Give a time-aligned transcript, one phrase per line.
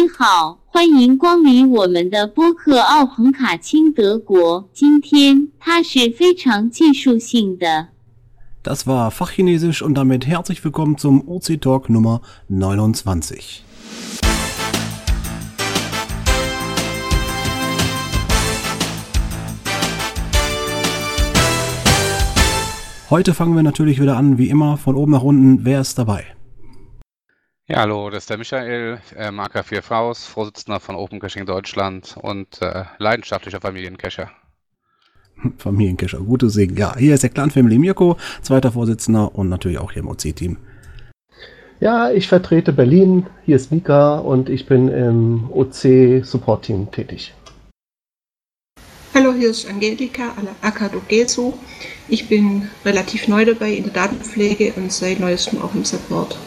[0.00, 4.66] 您好，欢迎光临我们的播客奥彭卡钦德国。
[4.72, 7.88] 今天它是非常技术性的。
[8.64, 13.62] Das war Fachchinesisch und damit herzlich willkommen zum OC Talk Nummer 29.
[23.10, 25.66] Heute fangen wir natürlich wieder an, wie immer, von oben nach unten.
[25.66, 26.24] Wer ist dabei?
[27.71, 32.17] Ja, hallo, das ist der Michael, äh, Marker 4 Fraus, Vorsitzender von Open Caching Deutschland
[32.21, 34.29] und äh, leidenschaftlicher Familiencacher.
[35.57, 36.75] Familiencacher, gute Segen.
[36.75, 40.57] Ja, hier ist der Clan Family Mirko, zweiter Vorsitzender und natürlich auch hier im OC-Team.
[41.79, 43.27] Ja, ich vertrete Berlin.
[43.45, 47.33] Hier ist Mika und ich bin im OC Support Team tätig.
[49.13, 51.53] Hallo, hier ist Angelika Akadogesu.
[52.09, 56.37] Ich bin relativ neu dabei in der Datenpflege und seit neuestem auch im Support.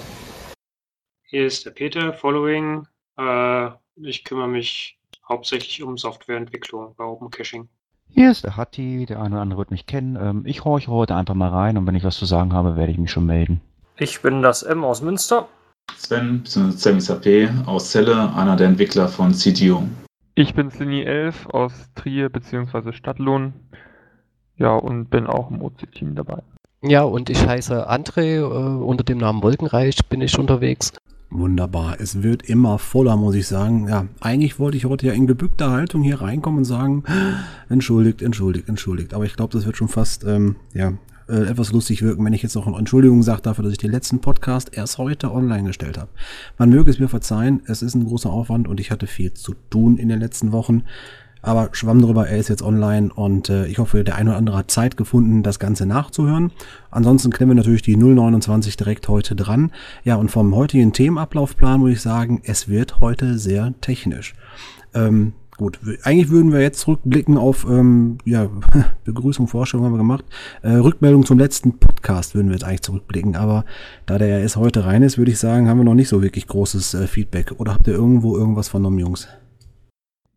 [1.34, 2.86] Hier ist der Peter, Following.
[3.18, 7.68] Äh, ich kümmere mich hauptsächlich um Softwareentwicklung bei Open Caching.
[8.08, 10.14] Hier ist der Hatti, der eine oder andere wird mich kennen.
[10.14, 12.92] Ähm, ich horche heute einfach mal rein und wenn ich was zu sagen habe, werde
[12.92, 13.60] ich mich schon melden.
[13.98, 15.48] Ich bin das M aus Münster.
[15.96, 17.00] Sven, bzw.
[17.00, 19.82] SAP aus Celle, einer der Entwickler von CTO.
[20.36, 22.92] Ich bin Slini 11 aus Trier bzw.
[22.92, 23.54] Stadtlohn.
[24.56, 26.44] Ja, und bin auch im OC-Team dabei.
[26.80, 30.92] Ja, und ich heiße André, äh, unter dem Namen Wolkenreich bin ich unterwegs.
[31.34, 31.96] Wunderbar.
[31.98, 33.88] Es wird immer voller, muss ich sagen.
[33.88, 37.02] Ja, eigentlich wollte ich heute ja in gebückter Haltung hier reinkommen und sagen,
[37.68, 39.12] entschuldigt, entschuldigt, entschuldigt.
[39.14, 40.92] Aber ich glaube, das wird schon fast, ähm, ja,
[41.28, 43.90] äh, etwas lustig wirken, wenn ich jetzt noch eine Entschuldigung sage dafür, dass ich den
[43.90, 46.10] letzten Podcast erst heute online gestellt habe.
[46.56, 49.54] Man möge es mir verzeihen, es ist ein großer Aufwand und ich hatte viel zu
[49.70, 50.84] tun in den letzten Wochen.
[51.44, 54.56] Aber schwamm drüber, er ist jetzt online und äh, ich hoffe, der eine oder andere
[54.56, 56.52] hat Zeit gefunden, das Ganze nachzuhören.
[56.90, 59.70] Ansonsten klemmen wir natürlich die 029 direkt heute dran.
[60.04, 64.34] Ja, und vom heutigen Themenablaufplan muss ich sagen, es wird heute sehr technisch.
[64.94, 68.48] Ähm, gut, eigentlich würden wir jetzt zurückblicken auf ähm, ja,
[69.04, 70.24] Begrüßung, Vorstellung haben wir gemacht.
[70.62, 73.66] Äh, Rückmeldung zum letzten Podcast würden wir jetzt eigentlich zurückblicken, aber
[74.06, 76.46] da der erst heute rein ist, würde ich sagen, haben wir noch nicht so wirklich
[76.46, 77.52] großes äh, Feedback.
[77.58, 79.28] Oder habt ihr irgendwo irgendwas vernommen, Jungs?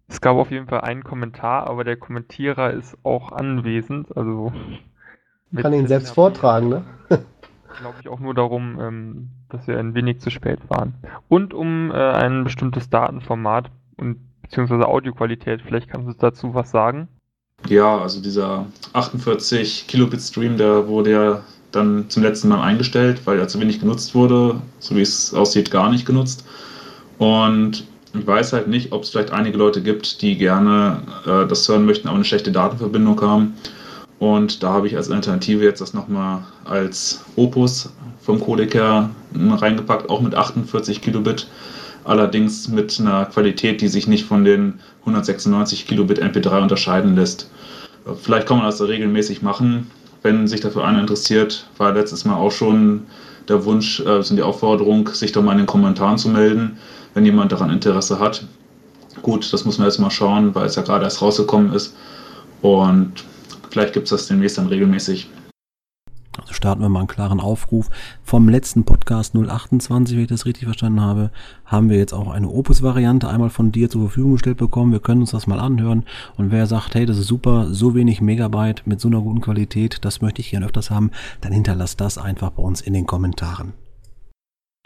[0.07, 4.15] Es gab auf jeden Fall einen Kommentar, aber der Kommentierer ist auch anwesend.
[4.15, 4.53] Also
[5.55, 6.83] Kann ihn selbst vortragen, ne?
[7.79, 10.95] glaube ich auch nur darum, ähm, dass wir ein wenig zu spät waren.
[11.27, 15.61] Und um äh, ein bestimmtes Datenformat und beziehungsweise Audioqualität.
[15.61, 17.07] Vielleicht kannst du dazu was sagen.
[17.67, 21.41] Ja, also dieser 48 Kilobit Stream, der wurde ja
[21.71, 25.71] dann zum letzten Mal eingestellt, weil er zu wenig genutzt wurde, so wie es aussieht,
[25.71, 26.45] gar nicht genutzt.
[27.17, 31.67] Und ich weiß halt nicht, ob es vielleicht einige Leute gibt, die gerne äh, das
[31.67, 33.53] hören möchten, aber eine schlechte Datenverbindung haben.
[34.19, 37.91] Und da habe ich als Alternative jetzt das nochmal als Opus
[38.21, 41.47] vom Codec her reingepackt, auch mit 48 Kilobit.
[42.03, 47.49] Allerdings mit einer Qualität, die sich nicht von den 196 Kilobit MP3 unterscheiden lässt.
[48.21, 49.91] Vielleicht kann man das regelmäßig machen,
[50.23, 51.67] wenn sich dafür einer interessiert.
[51.77, 53.05] War letztes Mal auch schon
[53.49, 56.77] der Wunsch, äh, sind die Aufforderung, sich doch mal in den Kommentaren zu melden,
[57.17, 58.45] wenn jemand daran Interesse hat.
[59.23, 61.95] Gut, das muss man jetzt mal schauen, weil es ja gerade erst rausgekommen ist.
[62.61, 63.25] Und
[63.71, 65.27] vielleicht gibt es das demnächst dann regelmäßig.
[66.39, 67.89] Also starten wir mal einen klaren Aufruf.
[68.23, 71.31] Vom letzten Podcast 028, wenn ich das richtig verstanden habe,
[71.65, 74.91] haben wir jetzt auch eine Opus-Variante einmal von dir zur Verfügung gestellt bekommen.
[74.91, 76.03] Wir können uns das mal anhören.
[76.37, 80.05] Und wer sagt, hey, das ist super, so wenig Megabyte mit so einer guten Qualität,
[80.05, 81.09] das möchte ich gerne öfters haben,
[81.41, 83.73] dann hinterlasst das einfach bei uns in den Kommentaren.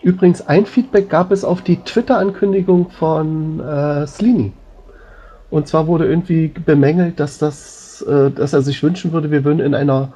[0.03, 4.53] Übrigens, ein Feedback gab es auf die Twitter-Ankündigung von äh, Slini.
[5.49, 9.59] Und zwar wurde irgendwie bemängelt, dass das, äh, dass er sich wünschen würde, wir würden
[9.59, 10.13] in einer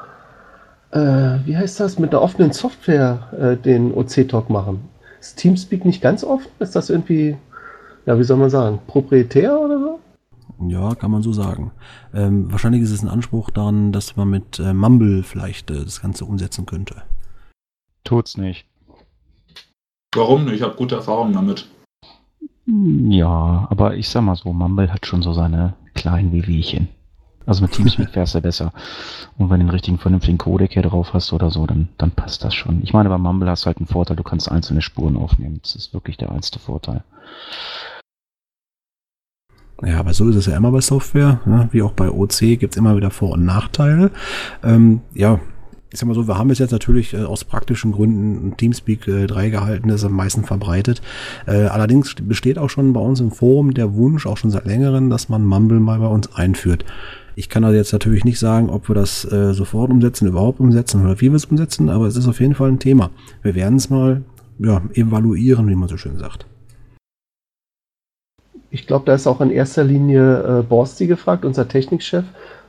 [0.96, 4.90] äh, wie heißt das, mit der offenen Software äh, den OC-Talk machen.
[5.20, 6.50] Ist Teamspeak nicht ganz offen?
[6.60, 7.36] Ist das irgendwie,
[8.06, 10.00] ja, wie soll man sagen, proprietär oder so?
[10.68, 11.72] Ja, kann man so sagen.
[12.14, 16.02] Ähm, wahrscheinlich ist es ein Anspruch dann, dass man mit äh, Mumble vielleicht äh, das
[16.02, 17.04] Ganze umsetzen könnte.
[18.06, 18.66] Tut's nicht.
[20.16, 20.48] Warum?
[20.50, 21.68] Ich habe gute Erfahrungen damit.
[22.66, 26.88] Ja, aber ich sag mal so, Mumble hat schon so seine kleinen Wehwehchen.
[27.46, 28.74] Also mit Teamspeak wäre es ja besser.
[29.38, 32.44] Und wenn du den richtigen, vernünftigen Codec hier drauf hast oder so, dann, dann passt
[32.44, 32.82] das schon.
[32.82, 35.60] Ich meine, bei Mumble hast du halt einen Vorteil, du kannst einzelne Spuren aufnehmen.
[35.62, 37.04] Das ist wirklich der einzige Vorteil.
[39.84, 41.42] Ja, aber so ist es ja immer bei Software.
[41.46, 44.10] Ja, wie auch bei OC gibt es immer wieder Vor- und Nachteile.
[44.64, 45.40] Ähm, ja,
[45.96, 49.28] ich sag mal so, wir haben es jetzt natürlich äh, aus praktischen Gründen Teamspeak äh,
[49.28, 51.02] 3 gehalten, das ist am meisten verbreitet.
[51.48, 55.10] Äh, allerdings besteht auch schon bei uns im Forum der Wunsch, auch schon seit längerem,
[55.10, 56.84] dass man Mumble mal bei uns einführt.
[57.36, 61.02] Ich kann also jetzt natürlich nicht sagen, ob wir das äh, sofort umsetzen, überhaupt umsetzen
[61.02, 63.10] oder wie wir es umsetzen, aber es ist auf jeden Fall ein Thema.
[63.42, 64.22] Wir werden es mal
[64.60, 66.46] ja, evaluieren, wie man so schön sagt.
[68.70, 72.26] Ich glaube, da ist auch in erster Linie äh, Borsti gefragt, unser Technikchef,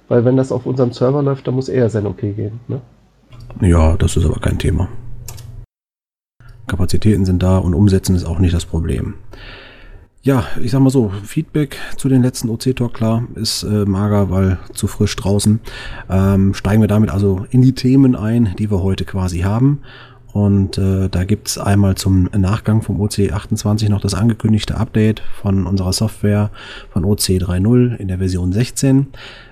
[0.06, 2.60] weil wenn das auf unserem Server läuft, dann muss er sein Okay geben.
[2.68, 2.80] Ne?
[3.60, 4.88] Ja, das ist aber kein Thema.
[6.66, 9.14] Kapazitäten sind da und umsetzen ist auch nicht das Problem.
[10.22, 14.58] Ja, ich sag mal so, Feedback zu den letzten OC-Talk, klar, ist äh, mager, weil
[14.74, 15.60] zu frisch draußen.
[16.10, 19.82] Ähm, steigen wir damit also in die Themen ein, die wir heute quasi haben.
[20.32, 25.94] Und äh, da gibt's einmal zum Nachgang vom OC28 noch das angekündigte Update von unserer
[25.94, 26.50] Software
[26.90, 29.06] von OC 3.0 in der Version 16.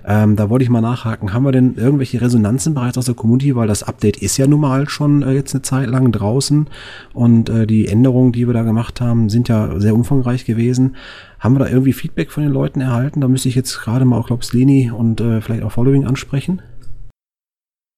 [0.06, 3.56] Ähm, da wollte ich mal nachhaken, haben wir denn irgendwelche Resonanzen bereits aus der Community,
[3.56, 6.66] weil das Update ist ja nun mal schon äh, jetzt eine Zeit lang draußen
[7.14, 10.96] und äh, die Änderungen, die wir da gemacht haben, sind ja sehr umfangreich gewesen.
[11.38, 13.20] Haben wir da irgendwie Feedback von den Leuten erhalten?
[13.20, 16.60] Da müsste ich jetzt gerade mal auch, Slini und äh, vielleicht auch Following ansprechen.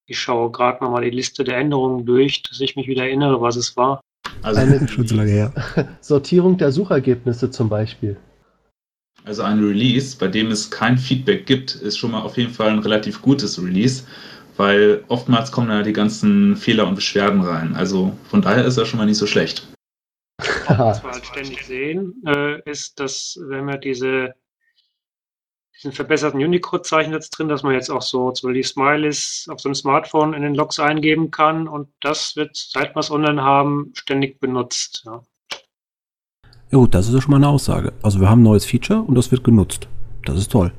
[0.08, 3.56] Ich schaue gerade nochmal die Liste der Änderungen durch, dass ich mich wieder erinnere, was
[3.56, 4.00] es war.
[4.43, 5.53] Also Eine schon so lange her.
[6.00, 8.17] Sortierung der Suchergebnisse zum Beispiel.
[9.25, 12.70] Also ein Release, bei dem es kein Feedback gibt, ist schon mal auf jeden Fall
[12.70, 14.05] ein relativ gutes Release,
[14.56, 17.75] weil oftmals kommen da die ganzen Fehler und Beschwerden rein.
[17.75, 19.67] Also von daher ist er schon mal nicht so schlecht.
[20.69, 24.35] Was wir halt ständig sehen, äh, ist, dass wenn wir diese
[25.76, 29.69] diesen verbesserten Unicode-Zeichen jetzt drin, dass man jetzt auch so Beispiel die Smileys auf so
[29.69, 33.93] einem Smartphone in den Logs eingeben kann und das wird, seit wir es online haben,
[33.94, 35.02] ständig benutzt.
[35.05, 35.23] Ja.
[36.70, 37.93] ja gut, das ist ja schon mal eine Aussage.
[38.02, 39.88] Also wir haben ein neues Feature und das wird genutzt.
[40.25, 40.73] Das ist toll.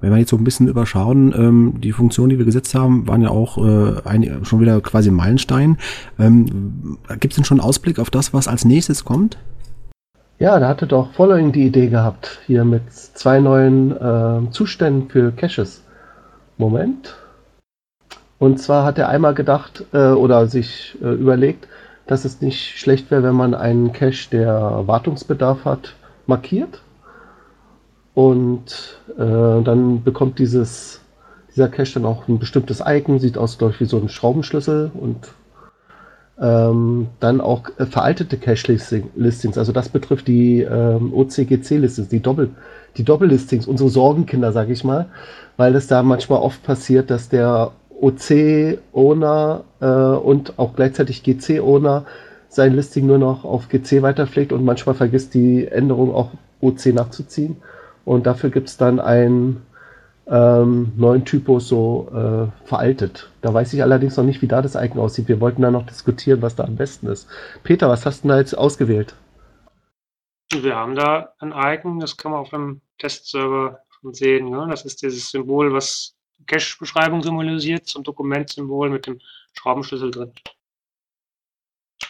[0.00, 3.22] Wenn wir jetzt so ein bisschen überschauen, ähm, die Funktionen, die wir gesetzt haben, waren
[3.22, 5.78] ja auch äh, ein, schon wieder quasi Meilenstein.
[6.18, 9.38] Ähm, Gibt es denn schon einen Ausblick auf das, was als nächstes kommt?
[10.38, 15.32] Ja, da hatte doch Following die Idee gehabt, hier mit zwei neuen äh, Zuständen für
[15.32, 15.82] Caches.
[16.58, 17.16] Moment.
[18.38, 21.66] Und zwar hat er einmal gedacht äh, oder sich äh, überlegt,
[22.06, 25.94] dass es nicht schlecht wäre, wenn man einen Cache, der Wartungsbedarf hat,
[26.26, 26.82] markiert.
[28.12, 31.00] Und äh, dann bekommt dieses,
[31.54, 34.90] dieser Cache dann auch ein bestimmtes Icon, sieht aus, glaube ich, wie so ein Schraubenschlüssel
[34.92, 35.28] und
[36.40, 42.50] ähm, dann auch äh, veraltete Cache-Listings, also das betrifft die ähm, OCGC-Listings, die, Doppel,
[42.96, 45.06] die Doppellistings, unsere Sorgenkinder, sage ich mal,
[45.56, 52.04] weil es da manchmal oft passiert, dass der OC-Owner äh, und auch gleichzeitig GC-Owner
[52.48, 56.30] sein Listing nur noch auf GC weiterpflegt und manchmal vergisst die Änderung auch
[56.60, 57.56] OC nachzuziehen.
[58.04, 59.62] Und dafür gibt es dann ein
[60.28, 63.30] ähm, neuen Typus so äh, veraltet.
[63.42, 65.28] Da weiß ich allerdings noch nicht, wie da das Icon aussieht.
[65.28, 67.28] Wir wollten da noch diskutieren, was da am besten ist.
[67.62, 69.14] Peter, was hast du da jetzt ausgewählt?
[70.52, 73.80] Wir haben da ein Icon, das kann man auf dem Testserver
[74.12, 74.50] sehen.
[74.50, 74.66] Ne?
[74.68, 76.14] Das ist dieses Symbol, was
[76.46, 79.20] Cache-Beschreibung symbolisiert, zum Dokumentsymbol mit dem
[79.54, 80.32] Schraubenschlüssel drin.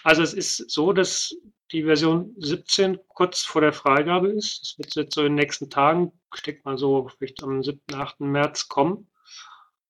[0.05, 1.35] Also es ist so, dass
[1.73, 4.61] die Version 17 kurz vor der Freigabe ist.
[4.61, 6.12] Das wird jetzt so in den nächsten Tagen,
[6.43, 8.21] denke mal so vielleicht am 7., 8.
[8.21, 9.09] März kommen.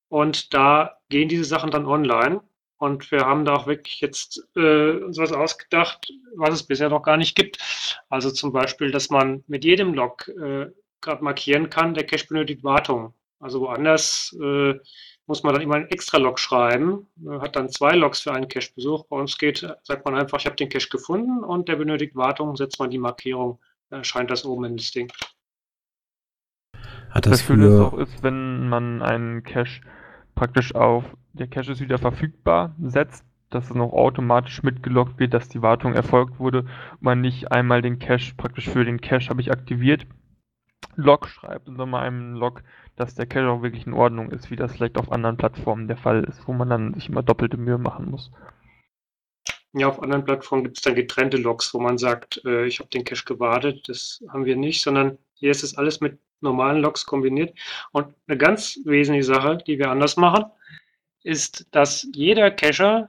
[0.08, 2.43] Und da gehen diese Sachen dann online.
[2.78, 7.02] Und wir haben da auch wirklich jetzt äh, uns was ausgedacht, was es bisher noch
[7.02, 7.58] gar nicht gibt.
[8.10, 10.66] Also zum Beispiel, dass man mit jedem Log äh,
[11.00, 13.14] gerade markieren kann, der Cache benötigt Wartung.
[13.40, 14.75] Also woanders äh,
[15.26, 17.08] muss man dann immer einen extra Log schreiben,
[17.40, 19.06] hat dann zwei Logs für einen Cache-Besuch.
[19.06, 22.56] Bei uns geht, sagt man einfach, ich habe den Cache gefunden und der benötigt Wartung,
[22.56, 23.60] setzt man die Markierung,
[23.91, 25.10] dann erscheint das oben in das Ding.
[27.10, 29.81] Hat das, das Schöne ist auch, ist, wenn man einen Cache
[30.34, 35.48] praktisch auf, der Cache ist wieder verfügbar, setzt, dass es noch automatisch mitgeloggt wird, dass
[35.48, 36.67] die Wartung erfolgt wurde
[37.01, 40.06] man nicht einmal den Cache praktisch für den Cache habe ich aktiviert,
[40.96, 42.63] Log schreibt und dann mal einem Log
[42.96, 45.98] dass der Cache auch wirklich in Ordnung ist, wie das vielleicht auf anderen Plattformen der
[45.98, 48.32] Fall ist, wo man dann sich immer doppelte Mühe machen muss.
[49.75, 52.89] Ja, auf anderen Plattformen gibt es dann getrennte Logs, wo man sagt, äh, ich habe
[52.89, 53.86] den Cache gewartet.
[53.89, 57.56] Das haben wir nicht, sondern hier ist es alles mit normalen Logs kombiniert.
[57.93, 60.46] Und eine ganz wesentliche Sache, die wir anders machen,
[61.22, 63.08] ist, dass jeder Cacher,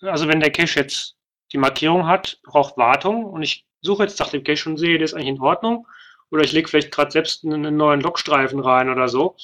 [0.00, 1.16] also wenn der Cache jetzt
[1.52, 5.04] die Markierung hat, braucht Wartung und ich suche jetzt nach dem Cache und sehe, der
[5.04, 5.86] ist eigentlich in Ordnung,
[6.30, 9.36] oder ich lege vielleicht gerade selbst einen neuen Logstreifen rein oder so.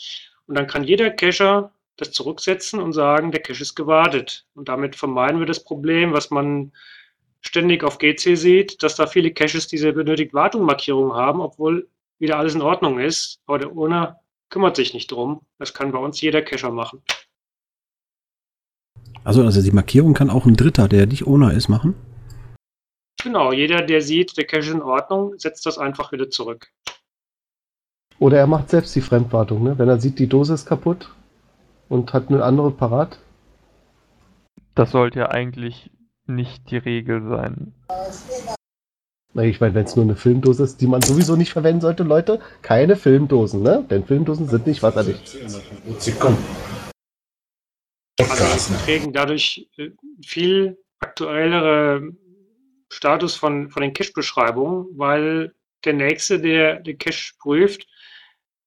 [0.46, 4.46] Und dann kann jeder Cacher das zurücksetzen und sagen, der Cache ist gewartet.
[4.54, 6.72] Und damit vermeiden wir das Problem, was man
[7.40, 12.54] ständig auf GC sieht, dass da viele Caches diese benötigt Wartung-Markierung haben, obwohl wieder alles
[12.54, 13.40] in Ordnung ist.
[13.46, 15.42] Aber der Owner kümmert sich nicht drum.
[15.58, 17.02] Das kann bei uns jeder Cacher machen.
[19.24, 21.94] Also, also die Markierung kann auch ein Dritter, der nicht Owner ist, machen?
[23.22, 26.70] Genau, jeder, der sieht, der Cache ist in Ordnung, setzt das einfach wieder zurück.
[28.18, 29.78] Oder er macht selbst die Fremdwartung, ne?
[29.78, 31.10] wenn er sieht, die Dose ist kaputt
[31.88, 33.18] und hat eine andere parat.
[34.74, 35.90] Das sollte ja eigentlich
[36.26, 37.74] nicht die Regel sein.
[39.42, 42.40] Ich meine, wenn es nur eine Filmdose ist, die man sowieso nicht verwenden sollte, Leute,
[42.62, 43.84] keine Filmdosen, ne?
[43.90, 45.36] Denn Filmdosen sind nicht wasserdicht.
[45.42, 45.60] Also
[48.18, 49.90] wir kriegen dadurch äh,
[50.24, 52.12] viel aktuellere
[52.90, 55.52] Status von, von den Cache-Beschreibungen, weil
[55.84, 57.88] der Nächste, der den Cache prüft,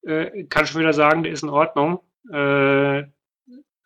[0.06, 2.00] äh, kann schon wieder sagen, der ist in Ordnung.
[2.30, 3.04] Äh,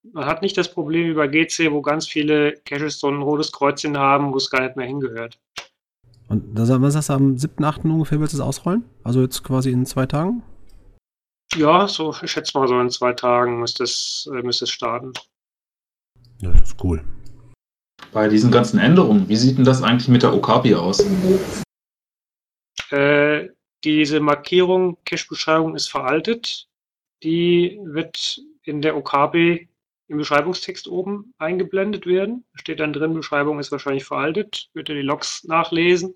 [0.03, 3.97] man hat nicht das Problem über GC, wo ganz viele Caches so ein rotes Kreuzchen
[3.97, 5.39] haben, wo es gar nicht mehr hingehört.
[6.31, 7.91] Und das, was sagst du, am 7.8.
[7.91, 8.85] ungefähr willst du es ausrollen?
[9.03, 10.41] Also jetzt quasi in zwei Tagen?
[11.55, 15.11] Ja, so, ich schätze mal so in zwei Tagen müsste es, äh, müsste es starten.
[16.39, 17.03] Ja, das ist cool.
[18.13, 21.05] Bei diesen ganzen Änderungen, wie sieht denn das eigentlich mit der Okapi aus?
[22.91, 23.49] Äh,
[23.83, 26.69] diese Markierung Cache-Beschreibung ist veraltet.
[27.23, 29.67] Die wird in der Okapi
[30.11, 32.45] im Beschreibungstext oben eingeblendet werden.
[32.53, 36.15] Steht dann drin, Beschreibung ist wahrscheinlich veraltet, wird ihr die Logs nachlesen.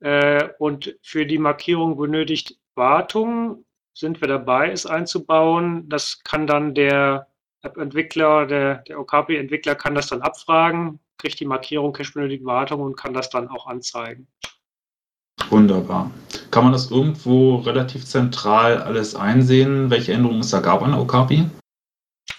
[0.00, 5.88] Äh, und für die Markierung benötigt Wartung, sind wir dabei, es einzubauen.
[5.88, 7.26] Das kann dann der
[7.62, 12.96] App-Entwickler, der, der Okapi-Entwickler kann das dann abfragen, kriegt die Markierung Cache benötigt Wartung und
[12.96, 14.28] kann das dann auch anzeigen.
[15.48, 16.10] Wunderbar.
[16.50, 21.46] Kann man das irgendwo relativ zentral alles einsehen, welche Änderungen es da gab an Okapi?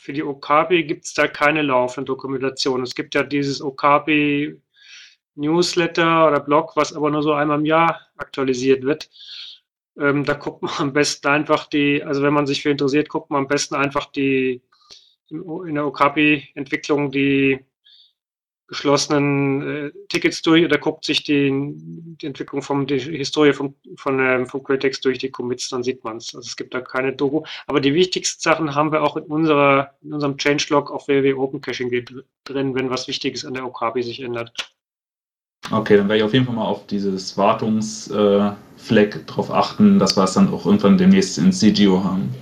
[0.09, 2.81] Für die Okapi gibt es da keine laufende Dokumentation.
[2.81, 4.59] Es gibt ja dieses Okapi
[5.35, 9.07] Newsletter oder Blog, was aber nur so einmal im Jahr aktualisiert wird.
[9.99, 13.29] Ähm, da guckt man am besten einfach die, also wenn man sich für interessiert, guckt
[13.29, 14.63] man am besten einfach die
[15.29, 17.63] in der Okapi-Entwicklung die
[18.69, 24.19] geschlossenen äh, Tickets durch oder guckt sich die, die Entwicklung von die Historie vom, von,
[24.19, 26.35] ähm, vom Quelltext durch die Commits, dann sieht man es.
[26.35, 27.43] Also es gibt da keine Doku.
[27.65, 31.61] Aber die wichtigsten Sachen haben wir auch in unserer, in unserem Changelog auf www Open
[31.61, 31.89] Caching
[32.45, 34.53] drin, wenn was Wichtiges an der Okapi sich ändert.
[35.71, 40.15] Okay, dann werde ich auf jeden Fall mal auf dieses Wartungsfleck äh, drauf achten, dass
[40.15, 42.33] wir es dann auch irgendwann demnächst in CGO haben.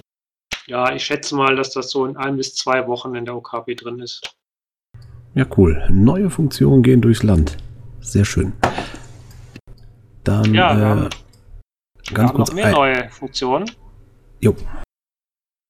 [0.65, 3.75] Ja, ich schätze mal, dass das so in ein bis zwei Wochen in der Okapi
[3.75, 4.35] drin ist.
[5.37, 5.85] Ja, cool.
[5.91, 7.57] Neue Funktionen gehen durchs Land.
[7.99, 8.53] Sehr schön.
[10.23, 13.69] Dann ja, wir äh, haben, wir ganz haben kurz noch mehr neue Funktionen.
[14.41, 14.55] Jo.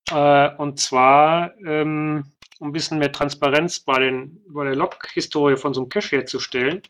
[0.09, 2.23] Äh, und zwar, ähm,
[2.59, 6.81] um ein bisschen mehr Transparenz bei, den, bei der Log-Historie von so einem Cache herzustellen,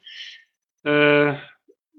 [0.83, 1.33] äh,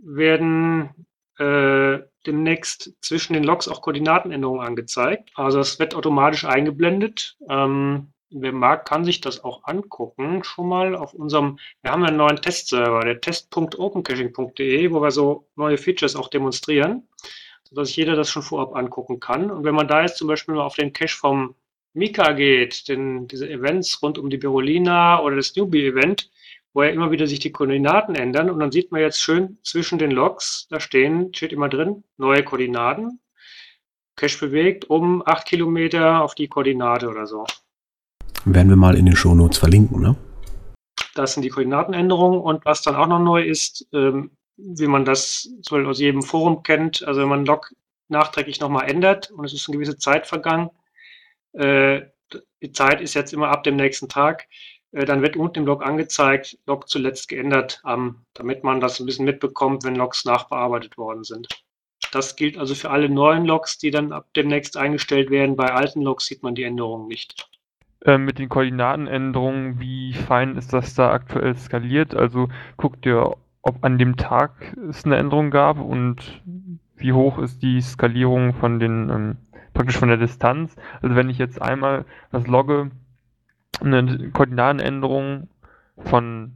[0.01, 0.91] werden
[1.39, 5.31] äh, demnächst zwischen den Logs auch Koordinatenänderungen angezeigt.
[5.35, 7.37] Also es wird automatisch eingeblendet.
[7.51, 10.45] Ähm, wer mag, kann sich das auch angucken.
[10.45, 15.79] Schon mal auf unserem, wir haben einen neuen Testserver, der test.opencaching.de, wo wir so neue
[15.79, 17.09] Features auch demonstrieren,
[17.65, 19.51] sodass jeder das schon vorab angucken kann.
[19.51, 21.55] Und wenn man da jetzt zum Beispiel mal auf den Cache vom
[21.95, 26.31] Mika geht, denn diese Events rund um die Berolina oder das Newbie-Event,
[26.75, 29.99] wo ja immer wieder sich die Koordinaten ändern und dann sieht man jetzt schön zwischen
[29.99, 33.21] den Logs, da stehen, steht immer drin, neue Koordinaten.
[34.17, 37.47] Cache bewegt um acht Kilometer auf die Koordinate oder so.
[38.45, 40.17] Werden wir mal in den Shownotes verlinken, ne?
[41.15, 45.49] Das sind die Koordinatenänderungen und was dann auch noch neu ist, ähm, wie man das
[45.63, 47.73] zum aus jedem Forum kennt, also wenn man Log
[48.09, 50.71] nachträglich nochmal ändert und es ist eine gewisse Zeit vergangen,
[51.53, 52.03] äh,
[52.63, 54.49] die Zeit ist jetzt immer ab dem nächsten Tag,
[54.93, 59.07] äh, dann wird unten im Log angezeigt, Log zuletzt geändert, ähm, damit man das ein
[59.07, 61.49] bisschen mitbekommt, wenn Logs nachbearbeitet worden sind.
[62.13, 65.57] Das gilt also für alle neuen Logs, die dann ab demnächst eingestellt werden.
[65.57, 67.49] Bei alten Logs sieht man die Änderungen nicht.
[68.05, 72.15] Ähm, mit den Koordinatenänderungen, wie fein ist das da aktuell skaliert?
[72.15, 74.53] Also guckt ihr, ob an dem Tag
[74.89, 76.43] es eine Änderung gab und
[76.97, 79.37] wie hoch ist die Skalierung von den, ähm,
[79.75, 80.77] praktisch von der Distanz?
[81.03, 82.91] Also wenn ich jetzt einmal das logge,
[83.81, 85.49] eine Koordinatenänderung
[85.97, 86.53] von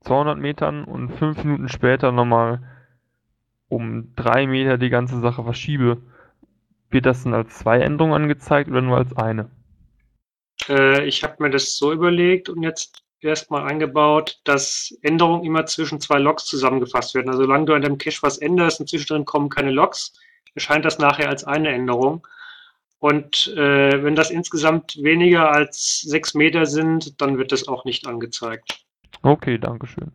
[0.00, 2.62] 200 Metern und fünf Minuten später nochmal
[3.68, 5.98] um drei Meter die ganze Sache verschiebe,
[6.90, 9.50] wird das dann als zwei Änderungen angezeigt oder nur als eine?
[10.68, 16.00] Äh, ich habe mir das so überlegt und jetzt erstmal eingebaut, dass Änderungen immer zwischen
[16.00, 17.30] zwei Logs zusammengefasst werden.
[17.30, 20.12] Also solange du an deinem Cache was änderst und zwischendrin kommen keine Logs,
[20.54, 22.26] erscheint das nachher als eine Änderung.
[22.98, 28.06] Und äh, wenn das insgesamt weniger als sechs Meter sind, dann wird das auch nicht
[28.06, 28.84] angezeigt.
[29.22, 30.12] Okay, danke schön.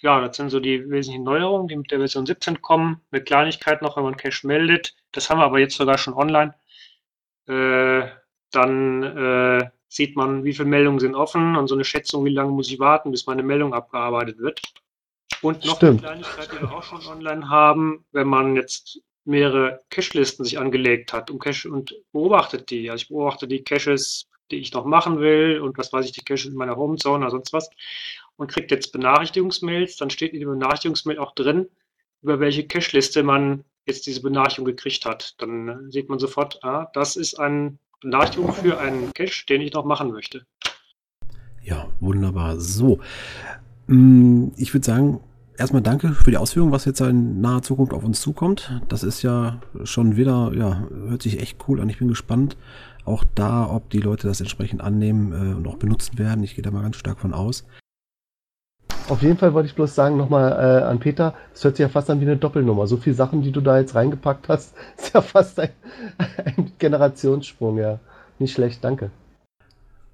[0.00, 3.00] Ja, das sind so die wesentlichen Neuerungen, die mit der Version 17 kommen.
[3.10, 4.94] Eine Kleinigkeit noch, wenn man Cache meldet.
[5.12, 6.54] Das haben wir aber jetzt sogar schon online.
[7.46, 8.08] Äh,
[8.50, 12.52] dann äh, sieht man, wie viele Meldungen sind offen und so eine Schätzung, wie lange
[12.52, 14.60] muss ich warten, bis meine Meldung abgearbeitet wird.
[15.42, 16.04] Und noch Stimmt.
[16.04, 21.12] eine Kleinigkeit, die wir auch schon online haben, wenn man jetzt mehrere Cache-Listen sich angelegt
[21.12, 22.90] hat und, Cache und beobachtet die.
[22.90, 26.22] Also ich beobachte die Caches, die ich noch machen will und was weiß ich, die
[26.24, 27.70] Caches in meiner Homezone oder sonst was.
[28.36, 31.68] man kriegt jetzt Benachrichtigungsmails, dann steht in der Benachrichtigungsmail auch drin,
[32.22, 35.34] über welche Cache-Liste man jetzt diese Benachrichtigung gekriegt hat.
[35.38, 39.84] Dann sieht man sofort, ah, das ist eine Benachrichtigung für einen Cache, den ich noch
[39.84, 40.46] machen möchte.
[41.62, 42.58] Ja, wunderbar.
[42.58, 42.98] So,
[43.86, 45.20] mm, ich würde sagen,
[45.56, 48.80] erstmal danke für die Ausführung, was jetzt in naher Zukunft auf uns zukommt.
[48.88, 51.88] Das ist ja schon wieder, ja, hört sich echt cool an.
[51.88, 52.56] Ich bin gespannt,
[53.04, 56.42] auch da, ob die Leute das entsprechend annehmen äh, und auch benutzen werden.
[56.44, 57.64] Ich gehe da mal ganz stark von aus.
[59.08, 61.88] Auf jeden Fall wollte ich bloß sagen nochmal äh, an Peter, es hört sich ja
[61.88, 62.86] fast an wie eine Doppelnummer.
[62.86, 65.70] So viele Sachen, die du da jetzt reingepackt hast, ist ja fast ein,
[66.44, 67.98] ein Generationssprung, ja.
[68.38, 69.10] Nicht schlecht, danke.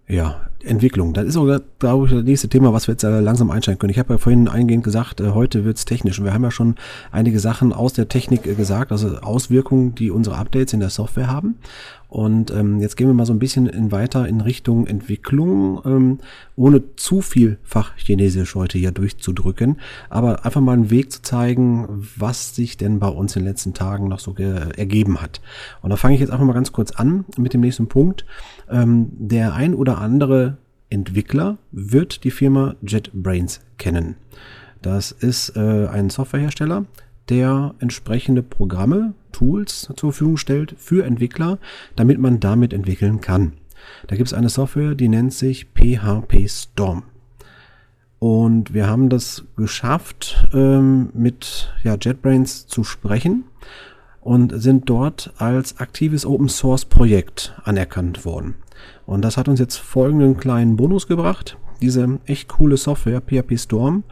[0.08, 1.12] Ja, Entwicklung.
[1.12, 3.90] Das ist auch, glaube ich, das nächste Thema, was wir jetzt äh, langsam einsteigen können.
[3.90, 6.18] Ich habe ja vorhin eingehend gesagt, äh, heute wird's technisch.
[6.18, 6.76] Und wir haben ja schon
[7.12, 11.28] einige Sachen aus der Technik äh, gesagt, also Auswirkungen, die unsere Updates in der Software
[11.28, 11.56] haben.
[12.08, 16.18] Und ähm, jetzt gehen wir mal so ein bisschen in weiter in Richtung Entwicklung, ähm,
[16.56, 22.56] ohne zu viel Fachchinesisch heute hier durchzudrücken, aber einfach mal einen Weg zu zeigen, was
[22.56, 25.42] sich denn bei uns in den letzten Tagen noch so ergeben hat.
[25.82, 28.24] Und da fange ich jetzt einfach mal ganz kurz an mit dem nächsten Punkt.
[28.70, 30.58] Ähm, der ein oder andere
[30.90, 34.16] Entwickler wird die Firma JetBrains kennen.
[34.82, 36.86] Das ist äh, ein Softwarehersteller,
[37.28, 41.58] der entsprechende Programme, Tools zur Verfügung stellt für Entwickler,
[41.96, 43.52] damit man damit entwickeln kann.
[44.06, 47.04] Da gibt es eine Software, die nennt sich PHP Storm.
[48.18, 53.44] Und wir haben das geschafft, ähm, mit ja, JetBrains zu sprechen
[54.28, 58.56] und sind dort als aktives Open Source Projekt anerkannt worden.
[59.06, 61.56] Und das hat uns jetzt folgenden kleinen Bonus gebracht.
[61.80, 64.04] Diese echt coole Software, PHP Storm,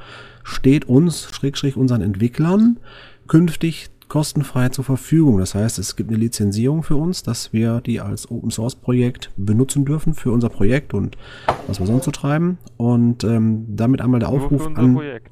[0.42, 2.80] steht uns, Schrägstrich unseren Entwicklern,
[3.28, 5.36] künftig kostenfrei zur Verfügung.
[5.36, 9.32] Das heißt, es gibt eine Lizenzierung für uns, dass wir die als Open Source Projekt
[9.36, 11.18] benutzen dürfen für unser Projekt und
[11.66, 12.56] was wir sonst so treiben.
[12.78, 14.94] Und ähm, damit einmal der Aufruf an.
[14.94, 15.28] Projekt.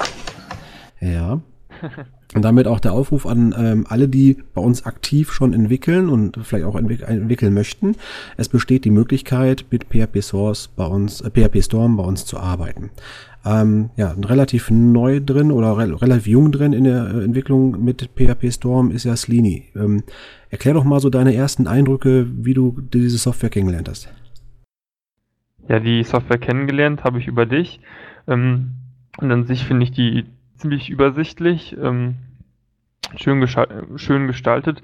[1.01, 1.41] Ja.
[2.33, 6.39] Und damit auch der Aufruf an ähm, alle, die bei uns aktiv schon entwickeln und
[6.43, 7.97] vielleicht auch entwick entwickeln möchten.
[8.37, 12.39] Es besteht die Möglichkeit, mit PHP Source bei uns, äh, PHP Storm bei uns zu
[12.39, 12.91] arbeiten.
[13.47, 18.11] Ähm, ja, relativ neu drin oder re relativ jung drin in der äh, Entwicklung mit
[18.17, 19.65] PHP Storm ist ja Sleeny.
[19.77, 20.03] Ähm,
[20.49, 24.09] erklär doch mal so deine ersten Eindrücke, wie du diese Software kennengelernt hast.
[25.69, 27.81] Ja, die Software kennengelernt habe ich über dich.
[28.27, 28.73] Ähm,
[29.19, 30.25] und an sich finde ich die
[30.65, 32.15] ziemlich übersichtlich, ähm,
[33.17, 33.47] schön,
[33.97, 34.83] schön gestaltet.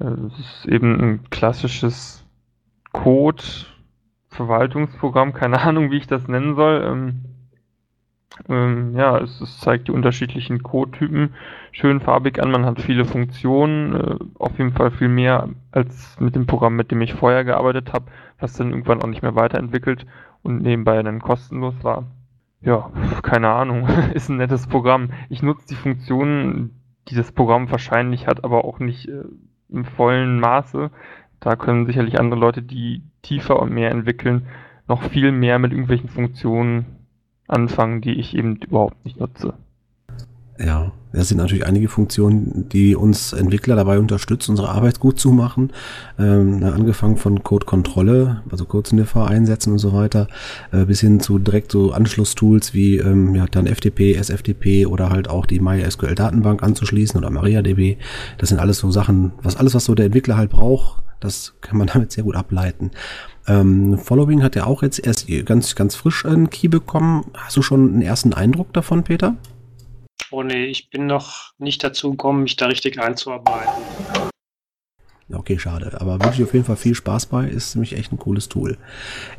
[0.00, 2.26] Äh, es ist eben ein klassisches
[2.92, 6.84] Code-Verwaltungsprogramm, keine Ahnung, wie ich das nennen soll.
[6.84, 7.24] Ähm,
[8.50, 11.32] ähm, ja, es, es, zeigt die unterschiedlichen Code-Typen
[11.72, 12.50] schön farbig an.
[12.50, 16.90] Man hat viele Funktionen, äh, auf jeden Fall viel mehr als mit dem Programm, mit
[16.90, 20.04] dem ich vorher gearbeitet habe, was dann irgendwann auch nicht mehr weiterentwickelt
[20.42, 22.04] und nebenbei dann kostenlos war.
[22.60, 22.90] Ja,
[23.22, 25.10] keine Ahnung, ist ein nettes Programm.
[25.28, 29.24] Ich nutze die Funktionen, die das Programm wahrscheinlich hat, aber auch nicht äh,
[29.68, 30.90] im vollen Maße.
[31.40, 34.46] Da können sicherlich andere Leute, die tiefer und mehr entwickeln,
[34.88, 36.86] noch viel mehr mit irgendwelchen Funktionen
[37.46, 39.54] anfangen, die ich eben überhaupt nicht nutze.
[40.60, 45.30] Ja, das sind natürlich einige Funktionen, die uns Entwickler dabei unterstützen, unsere Arbeit gut zu
[45.30, 45.70] machen.
[46.18, 50.26] Ähm, angefangen von Code-Kontrolle, also Code-Sniffer einsetzen und so weiter,
[50.72, 55.30] äh, bis hin zu direkt so Anschlusstools wie ähm, ja, dann FTP, SFTP oder halt
[55.30, 57.96] auch die MySQL-Datenbank anzuschließen oder MariaDB.
[58.38, 61.78] Das sind alles so Sachen, was alles, was so der Entwickler halt braucht, das kann
[61.78, 62.90] man damit sehr gut ableiten.
[63.46, 67.26] Ähm, Following hat ja auch jetzt erst ganz, ganz frisch einen Key bekommen.
[67.34, 69.36] Hast du schon einen ersten Eindruck davon, Peter?
[70.30, 74.27] Oh nee, ich bin noch nicht dazu gekommen, mich da richtig einzuarbeiten.
[75.30, 76.00] Okay, schade.
[76.00, 77.46] Aber wünsche ich auf jeden Fall viel Spaß bei.
[77.46, 78.78] Ist nämlich echt ein cooles Tool.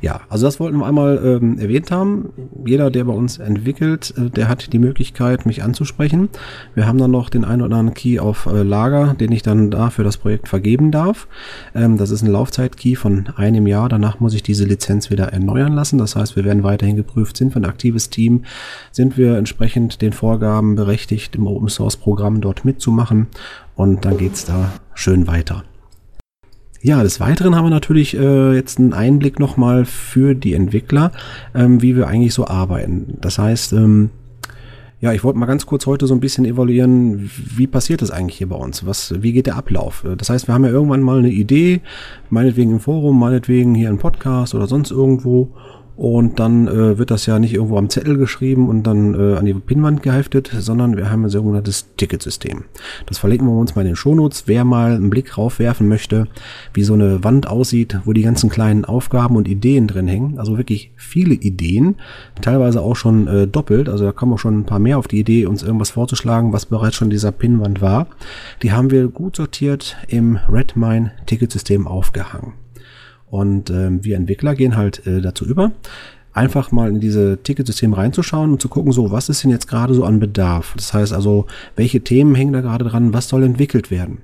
[0.02, 2.30] Ja, also das wollten wir einmal ähm, erwähnt haben.
[2.64, 6.30] Jeder, der bei uns entwickelt, äh, der hat die Möglichkeit, mich anzusprechen.
[6.76, 9.72] Wir haben dann noch den einen oder anderen Key auf äh, Lager, den ich dann
[9.72, 11.28] da für das Projekt vergeben darf.
[11.74, 13.90] Ähm, das ist ein Laufzeit-Key von einem Jahr.
[13.90, 15.98] Danach muss ich diese Lizenz wieder erneuern lassen.
[15.98, 17.36] Das heißt, wir werden weiterhin geprüft.
[17.36, 18.46] Sind wir ein aktives Team?
[18.92, 23.26] Sind wir entsprechend den Vorgaben berechtigt, im Open Source Programm dort mitzumachen?
[23.76, 25.64] Und dann geht's da schön weiter.
[26.82, 31.12] Ja, des Weiteren haben wir natürlich äh, jetzt einen Einblick nochmal für die Entwickler,
[31.54, 33.18] ähm, wie wir eigentlich so arbeiten.
[33.20, 34.12] Das heißt, ähm,
[35.02, 38.38] ja, ich wollte mal ganz kurz heute so ein bisschen evaluieren, wie passiert das eigentlich
[38.38, 38.86] hier bei uns?
[38.86, 40.06] Was, wie geht der Ablauf?
[40.18, 41.82] Das heißt, wir haben ja irgendwann mal eine Idee,
[42.30, 45.54] meinetwegen im Forum, meinetwegen hier im Podcast oder sonst irgendwo.
[46.00, 49.44] Und dann äh, wird das ja nicht irgendwo am Zettel geschrieben und dann äh, an
[49.44, 52.64] die Pinnwand geheftet, sondern wir haben ein sogenanntes Ticketsystem.
[53.06, 54.44] Das verlinken wir uns mal in den Shownotes.
[54.46, 56.30] Wer mal einen Blick raufwerfen möchte,
[56.74, 60.40] wie so eine Wand aussieht, wo die ganzen kleinen Aufgaben und Ideen drin hängen.
[60.40, 61.98] Also wirklich viele Ideen,
[62.40, 63.90] teilweise auch schon äh, doppelt.
[63.90, 66.66] Also da kommen auch schon ein paar mehr auf die Idee, uns irgendwas vorzuschlagen, was
[66.66, 68.08] bereits schon dieser Pinnwand war.
[68.64, 72.54] Die haben wir gut sortiert im Redmine Ticketsystem aufgehangen.
[73.30, 75.72] Und ähm, wir Entwickler gehen halt äh, dazu über,
[76.34, 79.94] einfach mal in diese Ticketsystem reinzuschauen und zu gucken, so, was ist denn jetzt gerade
[79.94, 80.74] so an Bedarf?
[80.76, 84.22] Das heißt also, welche Themen hängen da gerade dran, was soll entwickelt werden?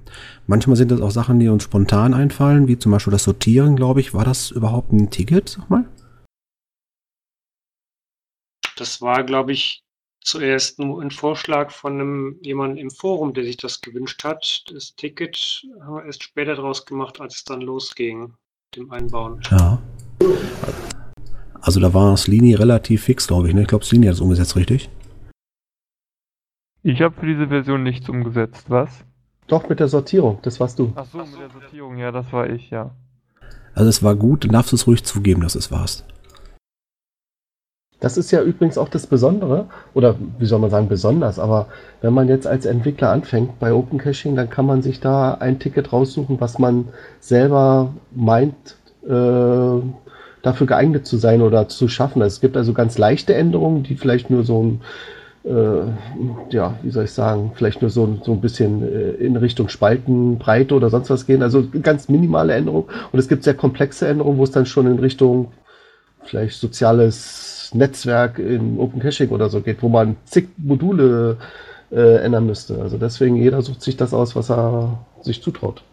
[0.47, 3.99] Manchmal sind das auch Sachen, die uns spontan einfallen, wie zum Beispiel das Sortieren, glaube
[3.99, 4.13] ich.
[4.13, 5.85] War das überhaupt ein Ticket, sag mal?
[8.77, 9.83] Das war, glaube ich,
[10.21, 14.65] zuerst nur ein Vorschlag von einem jemandem im Forum, der sich das gewünscht hat.
[14.71, 18.33] Das Ticket haben wir erst später draus gemacht, als es dann losging
[18.75, 19.39] dem Einbauen.
[19.51, 19.79] Ja.
[21.61, 23.55] Also da war Slini relativ fix, glaube ich.
[23.55, 23.61] Ne?
[23.61, 24.89] Ich glaube, Slini hat es umgesetzt, richtig?
[26.83, 29.03] Ich habe für diese Version nichts umgesetzt, was?
[29.47, 30.93] Doch, mit der Sortierung, das warst du.
[30.95, 32.91] Ach so, mit der Sortierung, ja, das war ich, ja.
[33.73, 36.05] Also es war gut, du darfst es ruhig zugeben, dass es warst.
[38.05, 39.65] Das ist ja übrigens auch das Besondere,
[39.95, 41.65] oder wie soll man sagen, besonders, aber
[42.01, 45.57] wenn man jetzt als Entwickler anfängt bei Open Caching, dann kann man sich da ein
[45.57, 46.89] Ticket raussuchen, was man
[47.19, 48.75] selber meint,
[49.07, 49.81] äh,
[50.43, 52.21] dafür geeignet zu sein oder zu schaffen.
[52.21, 54.81] Es gibt also ganz leichte Änderungen, die vielleicht nur so ein,
[55.43, 59.67] äh, ja, wie soll ich sagen, vielleicht nur so, so ein bisschen äh, in Richtung
[59.67, 61.41] Spaltenbreite oder sonst was gehen.
[61.41, 62.85] Also ganz minimale Änderungen.
[63.11, 65.47] Und es gibt sehr komplexe Änderungen, wo es dann schon in Richtung
[66.23, 71.37] vielleicht soziales Netzwerk in Open Caching oder so geht, wo man zig Module
[71.91, 72.81] äh, ändern müsste.
[72.81, 75.83] Also deswegen jeder sucht sich das aus, was er sich zutraut.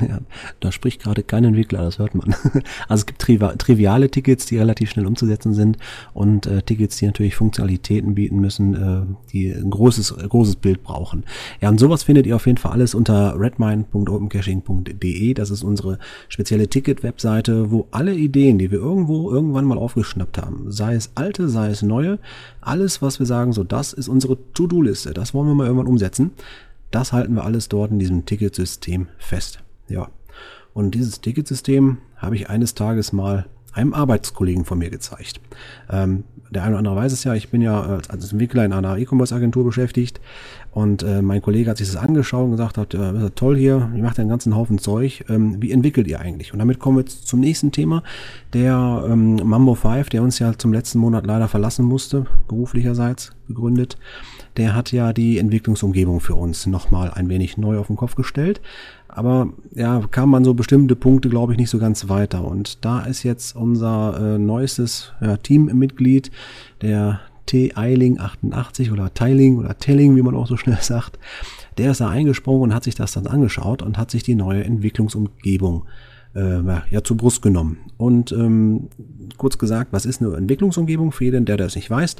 [0.00, 0.20] Ja,
[0.60, 2.34] da spricht gerade kein Entwickler, das hört man.
[2.88, 5.78] Also es gibt tri triviale Tickets, die relativ schnell umzusetzen sind
[6.14, 11.24] und äh, Tickets, die natürlich Funktionalitäten bieten müssen, äh, die ein großes, großes Bild brauchen.
[11.60, 15.34] Ja, und sowas findet ihr auf jeden Fall alles unter redmine.opencaching.de.
[15.34, 20.70] Das ist unsere spezielle Ticket-Webseite, wo alle Ideen, die wir irgendwo irgendwann mal aufgeschnappt haben,
[20.70, 22.18] sei es alte, sei es neue,
[22.60, 26.32] alles, was wir sagen, so das ist unsere To-Do-Liste, das wollen wir mal irgendwann umsetzen,
[26.90, 29.60] das halten wir alles dort in diesem Ticketsystem fest.
[29.88, 30.08] Ja.
[30.74, 35.40] Und dieses Ticketsystem habe ich eines Tages mal einem Arbeitskollegen von mir gezeigt.
[35.90, 38.96] Ähm, der eine oder andere weiß es ja, ich bin ja als Entwickler in einer
[38.96, 40.20] E-Commerce-Agentur beschäftigt
[40.70, 44.02] und äh, mein Kollege hat sich das angeschaut und gesagt hat, äh, toll hier, ihr
[44.02, 46.52] macht ja einen ganzen Haufen Zeug, ähm, wie entwickelt ihr eigentlich?
[46.52, 48.02] Und damit kommen wir jetzt zum nächsten Thema,
[48.54, 53.98] der ähm, Mambo 5, der uns ja zum letzten Monat leider verlassen musste, beruflicherseits gegründet,
[54.56, 58.60] der hat ja die Entwicklungsumgebung für uns nochmal ein wenig neu auf den Kopf gestellt.
[59.18, 62.44] Aber ja, kam man so bestimmte Punkte, glaube ich, nicht so ganz weiter.
[62.44, 66.30] Und da ist jetzt unser äh, neuestes ja, Teammitglied,
[66.82, 67.72] der T.
[67.74, 71.18] Eiling 88 oder Teiling oder Telling, wie man auch so schnell sagt,
[71.78, 74.62] der ist da eingesprungen und hat sich das dann angeschaut und hat sich die neue
[74.62, 77.78] Entwicklungsumgebung äh, ja, zur Brust genommen.
[77.96, 78.88] Und ähm,
[79.38, 82.16] kurz gesagt, was ist eine Entwicklungsumgebung für jeden, der das nicht weiß?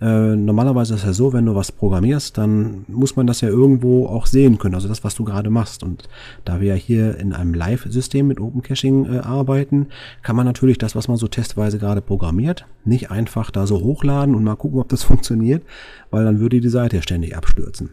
[0.00, 3.48] Äh, normalerweise ist es ja so, wenn du was programmierst, dann muss man das ja
[3.48, 5.82] irgendwo auch sehen können, also das, was du gerade machst.
[5.82, 6.08] Und
[6.44, 9.88] da wir ja hier in einem Live-System mit Open Caching äh, arbeiten,
[10.22, 14.34] kann man natürlich das, was man so testweise gerade programmiert, nicht einfach da so hochladen
[14.34, 15.62] und mal gucken, ob das funktioniert,
[16.10, 17.90] weil dann würde die Seite ständig abstürzen.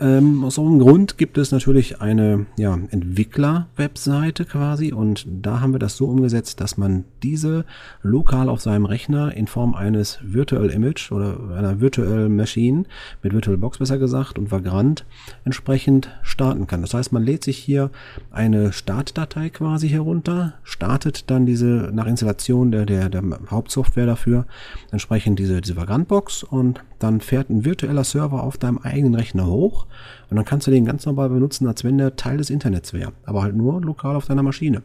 [0.00, 5.74] Ähm, aus so einem Grund gibt es natürlich eine ja, Entwickler-Webseite quasi und da haben
[5.74, 7.66] wir das so umgesetzt, dass man diese
[8.02, 12.84] lokal auf seinem Rechner in Form eines Virtual Image oder einer Virtual Machine
[13.22, 15.04] mit VirtualBox besser gesagt und Vagrant
[15.44, 16.80] entsprechend starten kann.
[16.80, 17.90] Das heißt, man lädt sich hier
[18.30, 24.46] eine Startdatei quasi herunter, startet dann diese nach Installation der, der, der Hauptsoftware dafür
[24.92, 29.86] entsprechend diese, diese Vagrant-Box und dann fährt ein virtueller Server auf deinem eigenen Rechner hoch
[30.30, 33.12] und dann kannst du den ganz normal benutzen, als wenn der Teil des Internets wäre,
[33.24, 34.82] aber halt nur lokal auf deiner Maschine.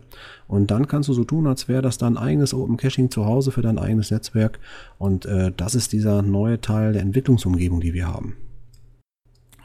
[0.47, 3.51] Und dann kannst du so tun, als wäre das dein eigenes Open Caching zu Hause
[3.51, 4.59] für dein eigenes Netzwerk
[4.97, 8.35] und äh, das ist dieser neue Teil der Entwicklungsumgebung, die wir haben.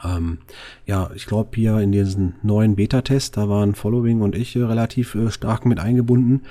[0.03, 0.39] Ähm,
[0.85, 5.15] ja, ich glaube hier in diesen neuen Beta-Test, da waren Following und ich äh, relativ
[5.15, 6.43] äh, stark mit eingebunden.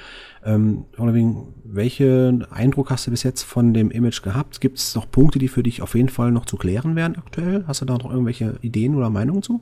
[0.44, 4.60] Ähm, Following, welchen Eindruck hast du bis jetzt von dem Image gehabt?
[4.60, 7.64] Gibt es noch Punkte, die für dich auf jeden Fall noch zu klären wären aktuell?
[7.66, 9.60] Hast du da noch irgendwelche Ideen oder Meinungen zu?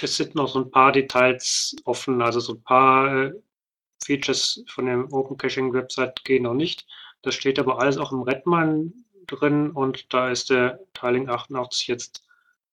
[0.00, 3.32] Es sind noch so ein paar Details offen, also so ein paar äh,
[4.04, 6.86] Features von dem Open Caching Website gehen noch nicht.
[7.22, 8.92] Das steht aber alles auch im Redman
[9.26, 12.26] drin und da ist der Tiling 88 jetzt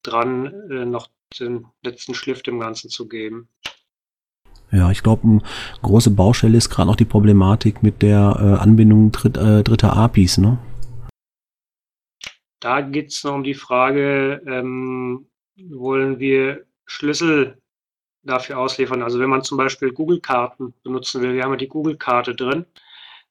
[0.03, 3.47] dran, äh, noch den letzten Schliff dem Ganzen zu geben.
[4.71, 5.41] Ja, ich glaube, eine
[5.83, 10.39] große Baustelle ist gerade noch die Problematik mit der äh, Anbindung dritt, äh, dritter APIs,
[10.39, 10.57] ne?
[12.59, 17.61] Da geht es noch um die Frage, ähm, wollen wir Schlüssel
[18.23, 19.03] dafür ausliefern?
[19.03, 22.65] Also wenn man zum Beispiel Google-Karten benutzen will, wir haben ja die Google-Karte drin,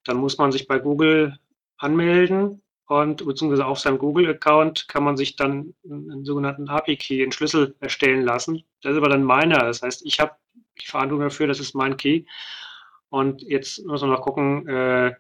[0.04, 1.38] dann muss man sich bei Google
[1.78, 2.61] anmelden
[2.92, 8.22] und beziehungsweise auf seinem Google-Account kann man sich dann einen sogenannten API-Key, einen Schlüssel erstellen
[8.22, 8.64] lassen.
[8.82, 9.60] Das ist aber dann meiner.
[9.60, 10.32] Das heißt, ich habe
[10.78, 12.24] die Verantwortung dafür, das ist mein Key.
[13.08, 15.14] Und jetzt müssen wir noch gucken, äh,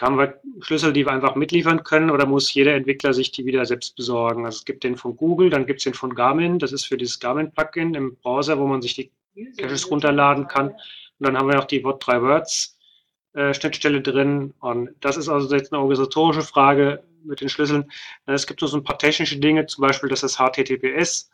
[0.00, 3.66] haben wir Schlüssel, die wir einfach mitliefern können oder muss jeder Entwickler sich die wieder
[3.66, 4.44] selbst besorgen?
[4.44, 6.96] Also es gibt den von Google, dann gibt es den von Garmin, das ist für
[6.96, 9.10] dieses Garmin-Plugin im Browser, wo man sich die
[9.56, 10.68] Caches runterladen kann.
[10.68, 12.78] Und dann haben wir noch die Wort 3 Words
[13.32, 14.54] äh, Schnittstelle drin.
[14.60, 17.90] Und das ist also jetzt eine organisatorische Frage mit den Schlüsseln.
[18.26, 21.30] Es gibt noch so ein paar technische Dinge, zum Beispiel, dass das HTTPS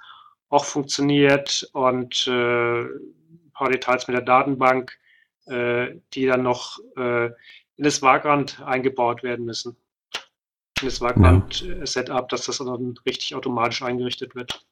[0.49, 4.93] auch funktioniert und äh, ein paar Details mit der Datenbank,
[5.47, 9.77] äh, die dann noch äh, in das Vagrant eingebaut werden müssen.
[10.81, 14.65] In das Vagrant-Setup, dass das dann richtig automatisch eingerichtet wird.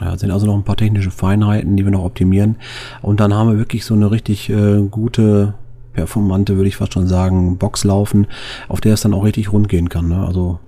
[0.00, 2.56] Ja, sind also noch ein paar technische Feinheiten, die wir noch optimieren.
[3.02, 5.54] Und dann haben wir wirklich so eine richtig äh, gute
[5.92, 8.26] performante, würde ich fast schon sagen, Box laufen,
[8.68, 10.08] auf der es dann auch richtig rund gehen kann.
[10.08, 10.26] Ne?
[10.26, 10.58] Also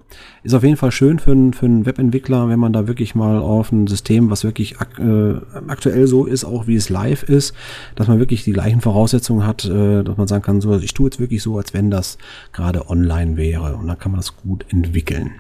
[0.42, 3.38] ist auf jeden Fall schön für, einen, für einen Webentwickler, wenn man da wirklich mal
[3.38, 7.54] auf ein System, was wirklich ak äh, aktuell so ist, auch wie es live ist,
[7.96, 11.06] dass man wirklich die gleichen Voraussetzungen hat, äh, dass man sagen kann, so, ich tue
[11.06, 12.18] jetzt wirklich so, als wenn das
[12.52, 13.74] gerade online wäre.
[13.76, 15.32] Und dann kann man das gut entwickeln.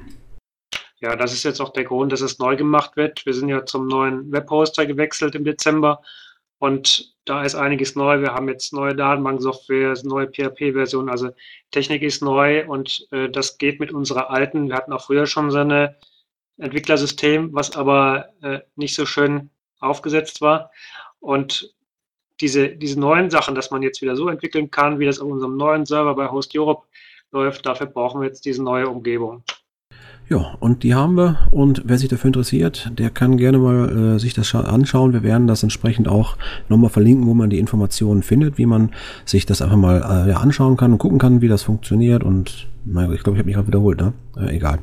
[1.00, 3.26] Ja, das ist jetzt auch der Grund, dass es neu gemacht wird.
[3.26, 6.00] Wir sind ja zum neuen Webhoster gewechselt im Dezember
[6.58, 8.20] und da ist einiges neu.
[8.20, 11.08] Wir haben jetzt neue Datenbanksoftware, neue PHP-Version.
[11.08, 11.30] Also
[11.70, 14.68] Technik ist neu und äh, das geht mit unserer alten.
[14.68, 15.94] Wir hatten auch früher schon so ein
[16.58, 20.70] Entwicklersystem, was aber äh, nicht so schön aufgesetzt war.
[21.20, 21.74] Und
[22.40, 25.56] diese, diese neuen Sachen, dass man jetzt wieder so entwickeln kann, wie das auf unserem
[25.56, 26.86] neuen Server bei Host Europe
[27.30, 29.44] läuft, dafür brauchen wir jetzt diese neue Umgebung.
[30.28, 31.36] Ja, und die haben wir.
[31.50, 35.12] Und wer sich dafür interessiert, der kann gerne mal äh, sich das anschauen.
[35.12, 36.36] Wir werden das entsprechend auch
[36.68, 38.90] nochmal verlinken, wo man die Informationen findet, wie man
[39.26, 42.24] sich das einfach mal äh, ja, anschauen kann und gucken kann, wie das funktioniert.
[42.24, 44.14] Und naja, ich glaube, ich habe mich gerade wiederholt, ne?
[44.36, 44.78] Äh, egal.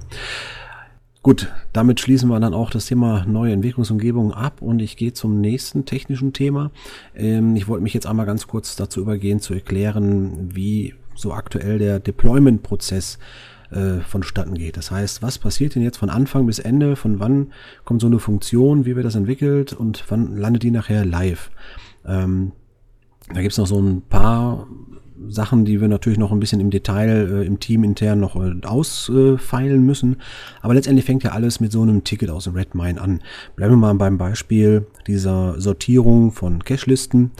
[1.24, 5.40] Gut, damit schließen wir dann auch das Thema neue Entwicklungsumgebungen ab und ich gehe zum
[5.40, 6.72] nächsten technischen Thema.
[7.16, 11.80] Ähm, ich wollte mich jetzt einmal ganz kurz dazu übergehen, zu erklären, wie so aktuell
[11.80, 13.51] der Deployment-Prozess äh,
[14.02, 14.78] vonstatten geht.
[14.78, 16.96] Das heißt, was passiert denn jetzt von Anfang bis Ende?
[16.96, 17.54] Von wann
[17.86, 18.86] kommt so eine Funktion?
[18.86, 19.74] Wie wird das entwickelt?
[19.74, 21.52] Und wann landet die nachher live?
[22.06, 22.52] Ähm,
[23.34, 24.68] da gibt es noch so ein paar
[25.28, 28.54] Sachen, die wir natürlich noch ein bisschen im Detail äh, im Team intern noch äh,
[28.66, 30.18] ausfeilen müssen.
[30.62, 33.22] Aber letztendlich fängt ja alles mit so einem Ticket aus dem Redmine an.
[33.56, 37.32] Bleiben wir mal beim Beispiel dieser Sortierung von Cache-Listen.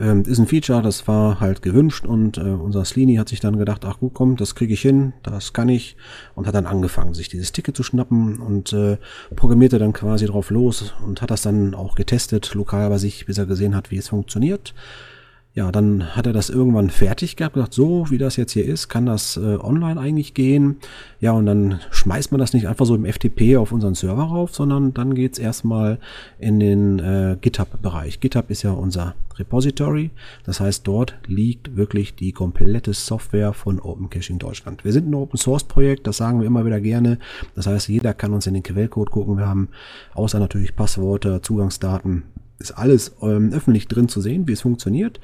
[0.00, 3.58] Ähm, ist ein Feature, das war halt gewünscht und äh, unser Slini hat sich dann
[3.58, 5.96] gedacht, ach gut, komm, das kriege ich hin, das kann ich
[6.36, 8.98] und hat dann angefangen, sich dieses Ticket zu schnappen und äh,
[9.34, 13.38] programmierte dann quasi drauf los und hat das dann auch getestet, lokal bei sich, bis
[13.38, 14.72] er gesehen hat, wie es funktioniert.
[15.58, 18.88] Ja, dann hat er das irgendwann fertig gehabt, gesagt, so wie das jetzt hier ist,
[18.88, 20.76] kann das äh, online eigentlich gehen.
[21.18, 24.54] Ja, und dann schmeißt man das nicht einfach so im FTP auf unseren Server rauf,
[24.54, 25.98] sondern dann geht's erstmal
[26.38, 28.20] in den äh, GitHub-Bereich.
[28.20, 30.12] GitHub ist ja unser Repository.
[30.44, 34.84] Das heißt, dort liegt wirklich die komplette Software von Open Caching Deutschland.
[34.84, 37.18] Wir sind ein Open Source Projekt, das sagen wir immer wieder gerne.
[37.56, 39.38] Das heißt, jeder kann uns in den Quellcode gucken.
[39.38, 39.70] Wir haben
[40.14, 42.22] außer natürlich Passwörter, Zugangsdaten,
[42.60, 45.20] ist alles ähm, öffentlich drin zu sehen, wie es funktioniert.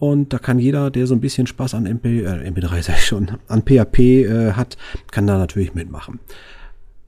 [0.00, 3.04] Und da kann jeder, der so ein bisschen Spaß an MP, äh, MP3 sag ich
[3.04, 4.78] schon, an PHP äh, hat,
[5.10, 6.20] kann da natürlich mitmachen.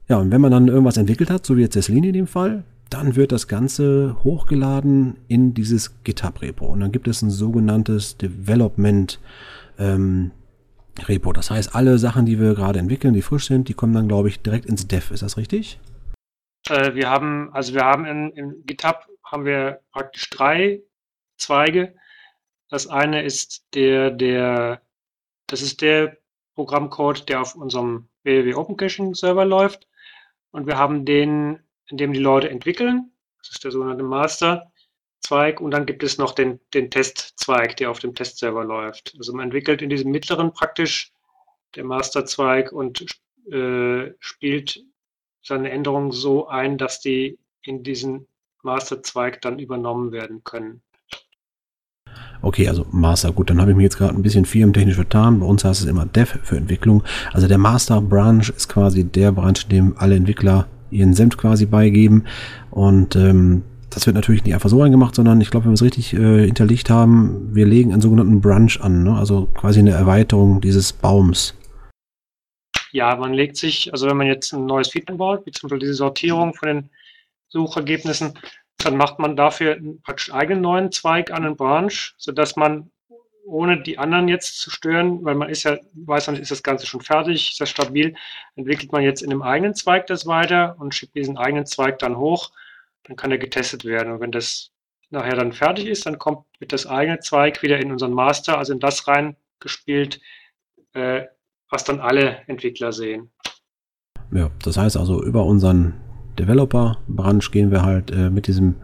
[0.07, 2.63] Ja, und wenn man dann irgendwas entwickelt hat, so wie jetzt Celine in dem Fall,
[2.91, 6.67] dann wird das Ganze hochgeladen in dieses GitHub-Repo.
[6.67, 9.19] Und dann gibt es ein sogenanntes Development
[9.79, 10.29] ähm,
[11.07, 11.33] Repo.
[11.33, 14.27] Das heißt, alle Sachen, die wir gerade entwickeln, die frisch sind, die kommen dann, glaube
[14.27, 15.11] ich, direkt ins Dev.
[15.11, 15.79] Ist das richtig?
[16.69, 20.83] Äh, wir haben, also wir haben in, in GitHub haben wir praktisch drei
[21.37, 21.95] Zweige.
[22.73, 24.81] Das eine ist der, der,
[25.45, 26.17] das ist der
[26.55, 29.87] Programmcode, der auf unserem www Open Caching Server läuft.
[30.49, 31.59] Und wir haben den,
[31.89, 33.11] in dem die Leute entwickeln.
[33.37, 35.61] Das ist der sogenannte Master-Zweig.
[35.61, 39.13] Und dann gibt es noch den, den Testzweig, der auf dem Testserver läuft.
[39.19, 41.13] Also man entwickelt in diesem mittleren praktisch
[41.75, 43.05] der Master-Zweig und
[43.51, 44.83] äh, spielt
[45.43, 48.27] seine Änderungen so ein, dass die in diesen
[48.63, 50.81] Master-Zweig dann übernommen werden können.
[52.41, 55.39] Okay, also Master, gut, dann habe ich mich jetzt gerade ein bisschen firmentechnisch vertan.
[55.39, 57.03] Bei uns heißt es immer Dev für Entwicklung.
[57.31, 62.25] Also der Master Branch ist quasi der Branch, dem alle Entwickler ihren Senf quasi beigeben.
[62.69, 65.83] Und ähm, das wird natürlich nicht einfach so reingemacht, sondern ich glaube, wenn wir es
[65.83, 69.15] richtig äh, hinterlegt haben, wir legen einen sogenannten Brunch an, ne?
[69.15, 71.55] also quasi eine Erweiterung dieses Baums.
[72.91, 75.79] Ja, man legt sich, also wenn man jetzt ein neues Feed baut, wie zum Beispiel
[75.79, 76.89] diese Sortierung von den
[77.49, 78.33] Suchergebnissen,
[78.77, 82.91] dann macht man dafür praktisch einen eigenen neuen Zweig an einen Branch, sodass man
[83.45, 86.85] ohne die anderen jetzt zu stören, weil man ist ja, weiß man, ist das Ganze
[86.85, 88.15] schon fertig, ist das stabil,
[88.55, 92.17] entwickelt man jetzt in einem eigenen Zweig das weiter und schickt diesen eigenen Zweig dann
[92.17, 92.51] hoch,
[93.03, 94.13] dann kann er getestet werden.
[94.13, 94.71] Und wenn das
[95.09, 98.73] nachher dann fertig ist, dann kommt mit das eigene Zweig wieder in unseren Master, also
[98.73, 100.21] in das reingespielt,
[100.93, 101.23] äh,
[101.69, 103.31] was dann alle Entwickler sehen.
[104.31, 105.93] Ja, das heißt also über unseren
[106.39, 108.75] Developer-Branch gehen wir halt äh, mit diesem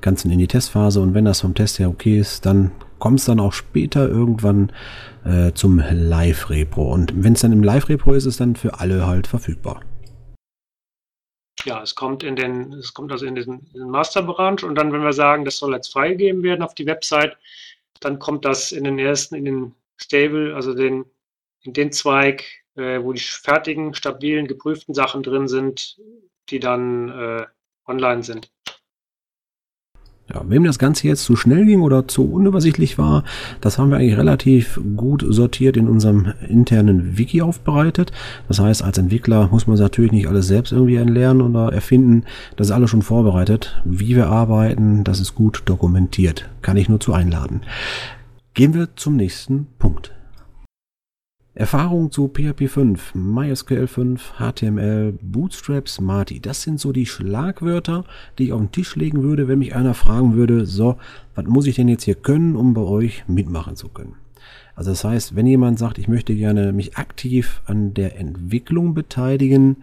[0.00, 3.26] Ganzen in die Testphase und wenn das vom Test her okay ist, dann kommt es
[3.26, 4.72] dann auch später irgendwann
[5.24, 6.92] äh, zum Live-Repro.
[6.92, 9.82] Und wenn es dann im Live-Repro ist, ist es dann für alle halt verfügbar.
[11.64, 15.02] Ja, es kommt in den, es kommt also in den, den Master-Branch und dann, wenn
[15.02, 17.36] wir sagen, das soll jetzt freigegeben werden auf die Website,
[18.00, 21.04] dann kommt das in den ersten, in den Stable, also den,
[21.62, 22.44] in den Zweig,
[22.76, 25.98] äh, wo die fertigen, stabilen, geprüften Sachen drin sind,
[26.50, 27.46] die dann äh,
[27.86, 28.50] online sind.
[30.32, 33.24] Ja, wem das Ganze jetzt zu schnell ging oder zu unübersichtlich war,
[33.60, 38.10] das haben wir eigentlich relativ gut sortiert in unserem internen Wiki aufbereitet.
[38.48, 42.24] Das heißt, als Entwickler muss man natürlich nicht alles selbst irgendwie entlernen oder erfinden.
[42.56, 43.82] Das ist alles schon vorbereitet.
[43.84, 46.48] Wie wir arbeiten, das ist gut dokumentiert.
[46.62, 47.60] Kann ich nur zu einladen.
[48.54, 50.13] Gehen wir zum nächsten Punkt.
[51.56, 56.40] Erfahrung zu PHP 5, MySQL 5, HTML, Bootstrap, Smarty.
[56.40, 58.04] Das sind so die Schlagwörter,
[58.38, 60.96] die ich auf den Tisch legen würde, wenn mich einer fragen würde, so,
[61.36, 64.16] was muss ich denn jetzt hier können, um bei euch mitmachen zu können?
[64.74, 69.76] Also das heißt, wenn jemand sagt, ich möchte gerne mich aktiv an der Entwicklung beteiligen,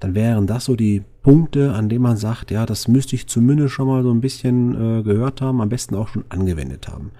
[0.00, 3.72] dann wären das so die Punkte, an denen man sagt, ja, das müsste ich zumindest
[3.72, 7.12] schon mal so ein bisschen äh, gehört haben, am besten auch schon angewendet haben.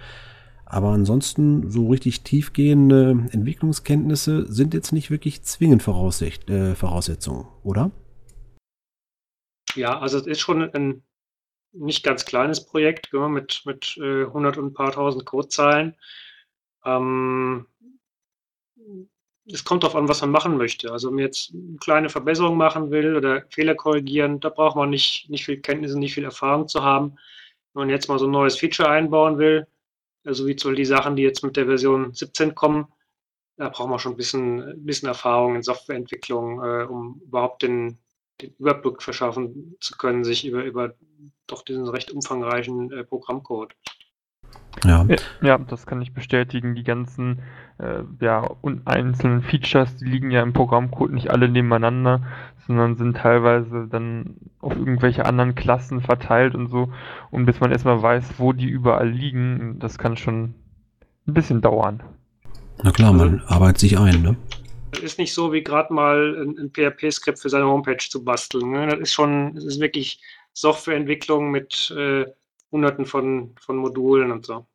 [0.66, 7.90] Aber ansonsten so richtig tiefgehende Entwicklungskenntnisse sind jetzt nicht wirklich zwingend äh, Voraussetzungen, oder?
[9.74, 11.02] Ja, also es ist schon ein
[11.72, 15.96] nicht ganz kleines Projekt ja, mit, mit äh, 100 und ein paar tausend Codezeilen.
[16.84, 17.66] Ähm,
[19.46, 20.90] es kommt darauf an, was man machen möchte.
[20.90, 24.90] Also wenn man jetzt eine kleine Verbesserung machen will oder Fehler korrigieren, da braucht man
[24.90, 27.16] nicht, nicht viel Kenntnisse, nicht viel Erfahrung zu haben.
[27.74, 29.66] Wenn man jetzt mal so ein neues Feature einbauen will,
[30.24, 32.86] also wie zum die Sachen, die jetzt mit der Version 17 kommen,
[33.56, 37.98] da braucht man schon ein bisschen, ein bisschen Erfahrung in Softwareentwicklung, äh, um überhaupt den,
[38.40, 40.94] den Überblick verschaffen zu können, sich über, über
[41.46, 43.74] doch diesen recht umfangreichen äh, Programmcode.
[44.84, 45.06] Ja.
[45.40, 46.74] ja, das kann ich bestätigen.
[46.74, 47.40] Die ganzen
[47.78, 52.22] äh, ja, und einzelnen Features, die liegen ja im Programmcode nicht alle nebeneinander,
[52.66, 56.92] sondern sind teilweise dann auf irgendwelche anderen Klassen verteilt und so.
[57.30, 60.54] Und bis man erstmal weiß, wo die überall liegen, das kann schon
[61.26, 62.02] ein bisschen dauern.
[62.82, 64.36] Na klar, man also, arbeitet sich ein, ne?
[65.02, 68.70] Ist nicht so, wie gerade mal ein, ein PHP-Skript für seine Homepage zu basteln.
[68.70, 68.86] Ne?
[68.86, 70.20] Das ist schon, das ist wirklich
[70.52, 72.26] Softwareentwicklung mit äh,
[72.74, 74.66] hunderten von, von Modulen und so.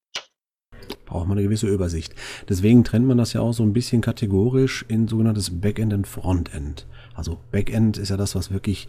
[1.05, 2.15] Braucht man eine gewisse Übersicht.
[2.47, 6.87] Deswegen trennt man das ja auch so ein bisschen kategorisch in sogenanntes Backend und Frontend.
[7.13, 8.87] Also Backend ist ja das, was wirklich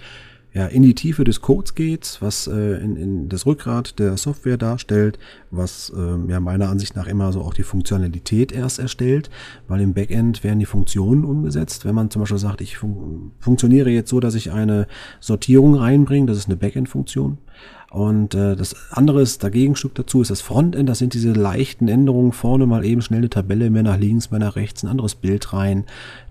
[0.53, 4.57] ja, in die Tiefe des Codes geht, was äh, in, in das Rückgrat der Software
[4.57, 5.19] darstellt,
[5.51, 9.31] was äh, ja meiner Ansicht nach immer so auch die Funktionalität erst erstellt,
[9.69, 11.85] weil im Backend werden die Funktionen umgesetzt.
[11.85, 14.89] Wenn man zum Beispiel sagt, ich fun funktioniere jetzt so, dass ich eine
[15.21, 17.39] Sortierung reinbringe, das ist eine Backend-Funktion.
[17.91, 20.89] Und äh, das andere ist, dagegen Stück dazu ist das Frontend.
[20.89, 22.31] Das sind diese leichten Änderungen.
[22.31, 25.53] Vorne mal eben schnell eine Tabelle, mehr nach links, mehr nach rechts, ein anderes Bild
[25.53, 25.85] rein.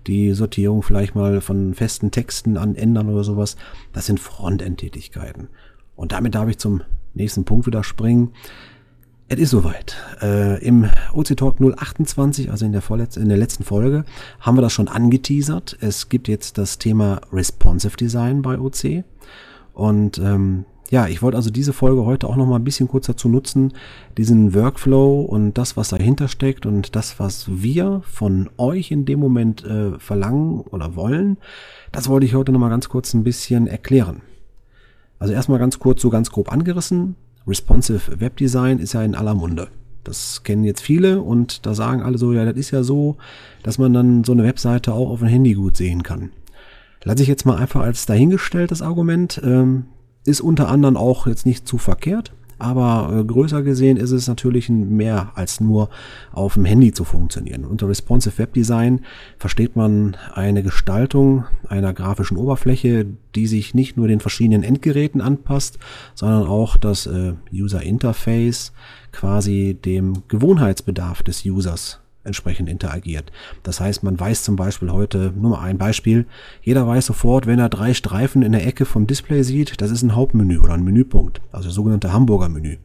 [0.06, 3.56] Die Sortierung vielleicht mal von festen Texten an ändern oder sowas.
[3.92, 5.48] Das sind Frontend-Tätigkeiten.
[5.96, 6.80] Und damit darf ich zum
[7.12, 8.30] nächsten Punkt wieder springen.
[9.28, 9.96] Es ist soweit.
[10.22, 12.82] Äh, Im OC Talk 028, also in der,
[13.16, 14.06] in der letzten Folge,
[14.40, 15.76] haben wir das schon angeteasert.
[15.80, 19.04] Es gibt jetzt das Thema Responsive Design bei OC.
[19.74, 23.06] Und ähm, ja, ich wollte also diese Folge heute auch noch mal ein bisschen kurz
[23.06, 23.72] dazu nutzen,
[24.18, 29.20] diesen Workflow und das, was dahinter steckt und das, was wir von euch in dem
[29.20, 31.38] Moment äh, verlangen oder wollen,
[31.92, 34.22] das wollte ich heute noch mal ganz kurz ein bisschen erklären.
[35.20, 37.14] Also erstmal ganz kurz, so ganz grob angerissen.
[37.46, 39.68] Responsive Webdesign ist ja in aller Munde.
[40.02, 43.16] Das kennen jetzt viele und da sagen alle so, ja, das ist ja so,
[43.62, 46.30] dass man dann so eine Webseite auch auf dem Handy gut sehen kann.
[47.04, 49.40] Lasse ich jetzt mal einfach als dahingestelltes Argument.
[49.44, 49.84] Ähm,
[50.24, 52.32] ist unter anderem auch jetzt nicht zu verkehrt.
[52.60, 55.88] aber äh, größer gesehen ist es natürlich mehr als nur
[56.30, 57.64] auf dem Handy zu funktionieren.
[57.64, 59.00] Unter Responsive Web Design
[59.38, 65.78] versteht man eine Gestaltung einer grafischen Oberfläche, die sich nicht nur den verschiedenen Endgeräten anpasst,
[66.14, 68.72] sondern auch das äh, User Interface
[69.10, 73.32] quasi dem Gewohnheitsbedarf des Users entsprechend interagiert.
[73.62, 76.26] Das heißt, man weiß zum Beispiel heute, nur mal ein Beispiel,
[76.62, 80.02] jeder weiß sofort, wenn er drei Streifen in der Ecke vom Display sieht, das ist
[80.02, 82.76] ein Hauptmenü oder ein Menüpunkt, also das sogenannte Hamburger Menü.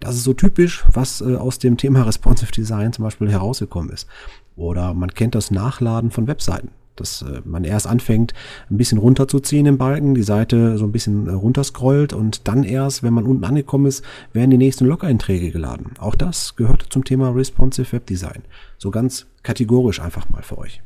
[0.00, 4.08] Das ist so typisch, was äh, aus dem Thema Responsive Design zum Beispiel herausgekommen ist.
[4.56, 8.32] Oder man kennt das Nachladen von Webseiten dass äh, man erst anfängt,
[8.70, 13.02] ein bisschen runterzuziehen im Balken, die Seite so ein bisschen äh, runterscrollt und dann erst,
[13.02, 15.92] wenn man unten angekommen ist, werden die nächsten Log-Einträge geladen.
[15.98, 18.42] Auch das gehört zum Thema Responsive Web Design.
[18.78, 20.82] So ganz kategorisch einfach mal für euch.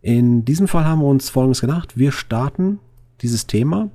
[0.00, 1.98] In diesem Fall haben wir uns Folgendes gedacht.
[1.98, 2.78] Wir starten
[3.20, 3.90] dieses Thema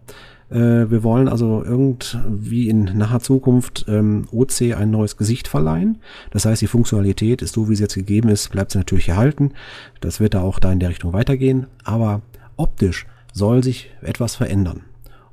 [0.53, 5.97] äh, wir wollen also irgendwie in naher Zukunft ähm, OC ein neues Gesicht verleihen.
[6.31, 9.51] Das heißt, die Funktionalität ist so, wie sie jetzt gegeben ist, bleibt sie natürlich erhalten.
[9.99, 11.67] Das wird da auch da in der Richtung weitergehen.
[11.83, 12.21] Aber
[12.55, 14.81] optisch soll sich etwas verändern.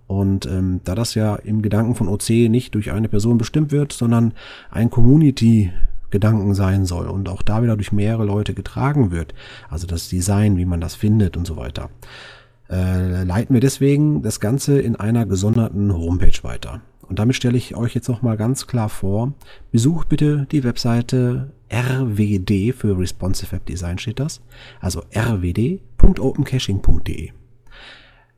[0.07, 3.93] Und ähm, da das ja im Gedanken von OC nicht durch eine Person bestimmt wird,
[3.93, 4.33] sondern
[4.71, 5.71] ein Community
[6.11, 9.33] Gedanken sein soll und auch da wieder durch mehrere Leute getragen wird,
[9.69, 11.89] also das Design, wie man das findet und so weiter,
[12.71, 16.81] äh, leiten wir deswegen das Ganze in einer gesonderten Homepage weiter.
[17.03, 19.35] Und damit stelle ich euch jetzt noch mal ganz klar vor,
[19.73, 24.41] besucht bitte die Webseite rwd für Responsive Web Design steht das,
[24.81, 27.31] also rwd.opencaching.de.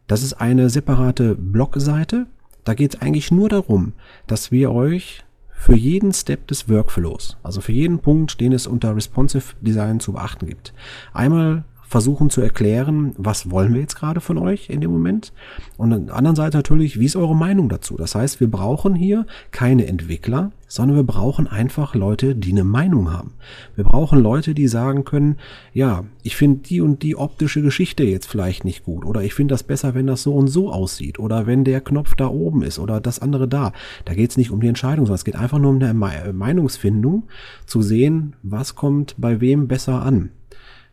[0.06, 2.26] Das ist eine separate Blogseite.
[2.64, 3.92] Da geht es eigentlich nur darum,
[4.26, 8.96] dass wir euch für jeden Step des Workflows, also für jeden Punkt, den es unter
[8.96, 10.72] Responsive Design zu beachten gibt,
[11.12, 15.34] einmal versuchen zu erklären, was wollen wir jetzt gerade von euch in dem Moment.
[15.76, 17.98] Und an der anderen Seite natürlich, wie ist eure Meinung dazu?
[17.98, 23.12] Das heißt, wir brauchen hier keine Entwickler, sondern wir brauchen einfach Leute, die eine Meinung
[23.12, 23.34] haben.
[23.76, 25.36] Wir brauchen Leute, die sagen können,
[25.74, 29.52] ja, ich finde die und die optische Geschichte jetzt vielleicht nicht gut oder ich finde
[29.52, 32.78] das besser, wenn das so und so aussieht oder wenn der Knopf da oben ist
[32.78, 33.74] oder das andere da.
[34.06, 37.24] Da geht es nicht um die Entscheidung, sondern es geht einfach nur um eine Meinungsfindung,
[37.66, 40.30] zu sehen, was kommt bei wem besser an.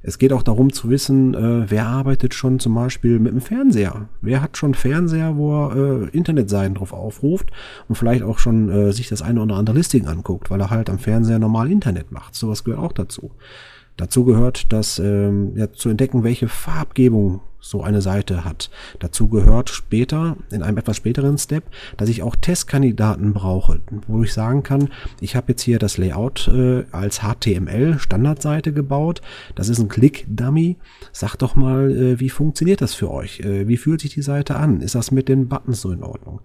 [0.02, 4.08] Es geht auch darum zu wissen, äh, wer arbeitet schon zum Beispiel mit dem Fernseher.
[4.22, 7.52] Wer hat schon Fernseher, wo er äh, Internetseiten drauf aufruft
[7.90, 10.90] und vielleicht auch schon äh, sich das eine oder andere Listing anguckt, weil er halt
[10.90, 12.34] am Fernseher normal Internet macht.
[12.36, 13.32] Sowas gehört auch dazu.
[14.00, 18.70] Dazu gehört, dass ähm, ja, zu entdecken, welche Farbgebung so eine Seite hat.
[19.00, 21.66] Dazu gehört später, in einem etwas späteren Step,
[21.98, 24.88] dass ich auch Testkandidaten brauche, wo ich sagen kann,
[25.20, 29.22] ich habe jetzt hier das Layout äh, als HTML Standardseite gebaut.
[29.56, 30.78] Das ist ein Click-Dummy.
[31.12, 33.42] Sagt doch mal, äh, wie funktioniert das für euch?
[33.42, 34.80] Äh, wie fühlt sich die Seite an?
[34.80, 36.40] Ist das mit den Buttons so in Ordnung?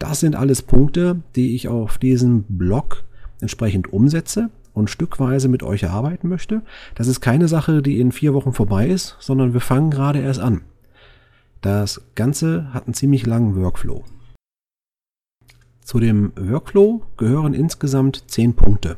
[0.00, 3.04] Das sind alles Punkte, die ich auf diesem Blog
[3.40, 6.62] entsprechend umsetze und stückweise mit euch erarbeiten möchte.
[6.94, 10.40] Das ist keine Sache, die in vier Wochen vorbei ist, sondern wir fangen gerade erst
[10.40, 10.62] an.
[11.60, 14.04] Das Ganze hat einen ziemlich langen Workflow.
[15.84, 18.96] Zu dem Workflow gehören insgesamt zehn Punkte.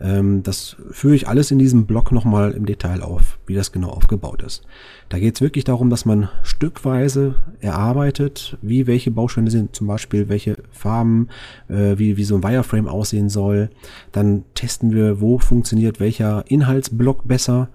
[0.00, 3.90] Ähm, das führe ich alles in diesem Blog nochmal im Detail auf, wie das genau
[3.90, 4.62] aufgebaut ist.
[5.08, 10.28] Da geht es wirklich darum, dass man stückweise erarbeitet, wie welche Bausteine sind, zum Beispiel
[10.28, 11.28] welche Farben,
[11.68, 13.70] äh, wie, wie so ein Wireframe aussehen soll.
[14.12, 17.68] Dann testen wir, wo funktioniert welcher Inhaltsblock besser.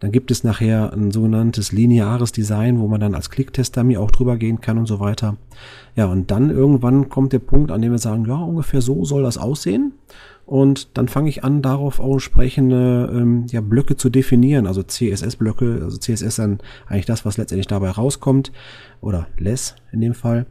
[0.00, 4.38] Dann gibt es nachher ein sogenanntes lineares Design, wo man dann als Clicktest-Dummy auch drüber
[4.38, 5.36] gehen kann und so weiter.
[5.94, 9.22] Ja, und dann irgendwann kommt der Punkt, an dem wir sagen, ja, ungefähr so soll
[9.22, 9.92] das aussehen.
[10.50, 15.78] Und dann fange ich an, darauf auch entsprechende ähm, ja, Blöcke zu definieren, also CSS-Blöcke,
[15.84, 18.50] also CSS dann eigentlich das, was letztendlich dabei rauskommt,
[19.00, 20.46] oder less in dem Fall.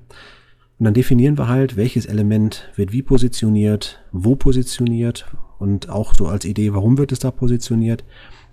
[0.80, 5.26] Und dann definieren wir halt, welches Element wird wie positioniert, wo positioniert
[5.58, 8.06] und auch so als Idee, warum wird es da positioniert.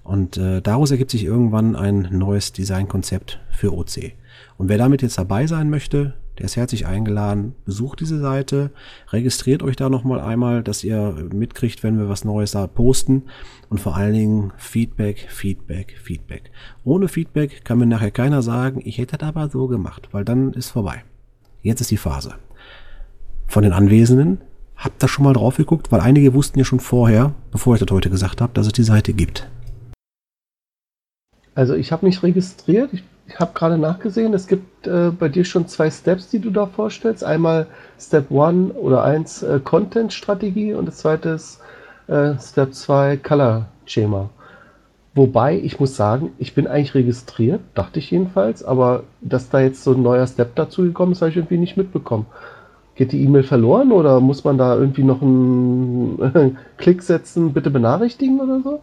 [0.03, 4.15] Und äh, daraus ergibt sich irgendwann ein neues Designkonzept für OC.
[4.59, 7.55] Und wer damit jetzt dabei sein möchte, der ist herzlich eingeladen.
[7.65, 8.71] Besucht diese Seite,
[9.11, 13.25] registriert euch da nochmal einmal, dass ihr mitkriegt, wenn wir was Neues da posten.
[13.69, 16.51] Und vor allen Dingen Feedback, Feedback, Feedback.
[16.85, 20.53] Ohne Feedback kann mir nachher keiner sagen, ich hätte das aber so gemacht, weil dann
[20.53, 21.05] ist vorbei.
[21.63, 22.35] Jetzt ist die Phase.
[23.47, 24.41] Von den Anwesenden,
[24.77, 25.91] habt ihr schon mal drauf geguckt?
[25.91, 28.83] Weil einige wussten ja schon vorher, bevor ich das heute gesagt habe, dass es die
[28.83, 29.49] Seite gibt.
[31.55, 32.93] Also ich habe mich registriert.
[32.93, 36.51] Ich ich habe gerade nachgesehen, es gibt äh, bei dir schon zwei Steps, die du
[36.51, 37.25] da vorstellst.
[37.25, 37.67] Einmal
[37.99, 41.61] Step 1 oder 1 äh, Content-Strategie und das zweite ist
[42.07, 44.31] äh, Step 2 Color-Schema.
[45.15, 49.83] Wobei, ich muss sagen, ich bin eigentlich registriert, dachte ich jedenfalls, aber dass da jetzt
[49.83, 52.27] so ein neuer Step dazu gekommen ist, habe ich irgendwie nicht mitbekommen.
[52.95, 58.41] geht die E-Mail verloren oder muss man da irgendwie noch einen Klick setzen, bitte benachrichtigen
[58.41, 58.81] oder so?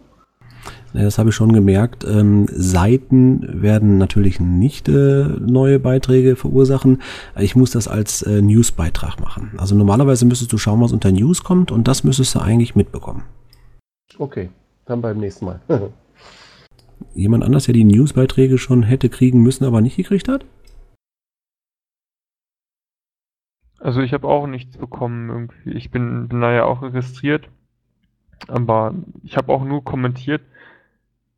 [0.92, 2.04] Ja, das habe ich schon gemerkt.
[2.04, 7.02] Ähm, Seiten werden natürlich nicht äh, neue Beiträge verursachen.
[7.38, 9.52] Ich muss das als äh, Newsbeitrag machen.
[9.56, 13.24] Also normalerweise müsstest du schauen, was unter News kommt und das müsstest du eigentlich mitbekommen.
[14.18, 14.50] Okay,
[14.84, 15.60] dann beim nächsten Mal.
[17.14, 20.44] Jemand anders, der die Newsbeiträge schon hätte kriegen müssen, aber nicht gekriegt hat?
[23.78, 25.72] Also ich habe auch nichts bekommen irgendwie.
[25.72, 27.50] Ich bin, bin da ja auch registriert,
[28.48, 30.40] aber ich habe auch nur kommentiert.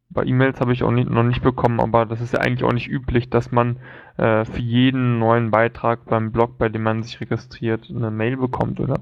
[0.09, 2.73] Bei E-Mails habe ich auch nicht, noch nicht bekommen, aber das ist ja eigentlich auch
[2.73, 3.77] nicht üblich, dass man
[4.17, 8.81] äh, für jeden neuen Beitrag beim Blog, bei dem man sich registriert, eine Mail bekommt,
[8.81, 9.01] oder?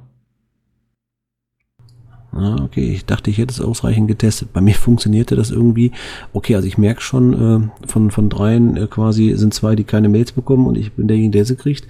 [2.36, 4.52] Ah, okay, ich dachte, ich hätte es ausreichend getestet.
[4.52, 5.92] Bei mir funktionierte das irgendwie.
[6.32, 10.08] Okay, also ich merke schon, äh, von, von dreien äh, quasi sind zwei, die keine
[10.08, 11.86] Mails bekommen und ich bin derjenige, der sie kriegt.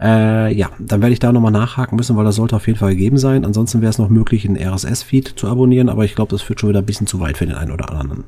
[0.00, 2.90] Äh, ja, dann werde ich da nochmal nachhaken müssen, weil das sollte auf jeden Fall
[2.90, 3.44] gegeben sein.
[3.44, 6.70] Ansonsten wäre es noch möglich, einen RSS-Feed zu abonnieren, aber ich glaube, das führt schon
[6.70, 8.24] wieder ein bisschen zu weit für den einen oder anderen.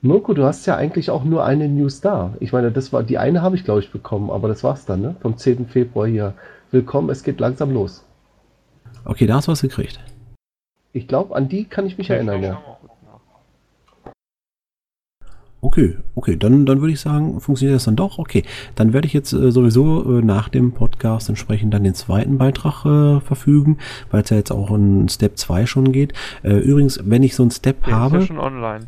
[0.00, 2.34] Mirko, du hast ja eigentlich auch nur eine News da.
[2.38, 5.00] Ich meine, das war die eine habe ich, glaube ich, bekommen, aber das war's dann,
[5.00, 5.16] ne?
[5.20, 5.66] Vom 10.
[5.66, 6.34] Februar hier.
[6.70, 8.04] Willkommen, es geht langsam los.
[9.04, 9.98] Okay, da hast du was gekriegt.
[10.92, 12.62] Ich glaube, an die kann ich mich erinnern, ja.
[15.60, 18.20] Okay, okay, dann, dann würde ich sagen, funktioniert das dann doch.
[18.20, 18.44] Okay,
[18.76, 22.84] dann werde ich jetzt äh, sowieso äh, nach dem Podcast entsprechend dann den zweiten Beitrag
[22.84, 23.78] äh, verfügen,
[24.12, 26.12] weil es ja jetzt auch in Step 2 schon geht.
[26.44, 28.18] Äh, übrigens, wenn ich so einen Step Der habe.
[28.18, 28.86] ist ja schon online.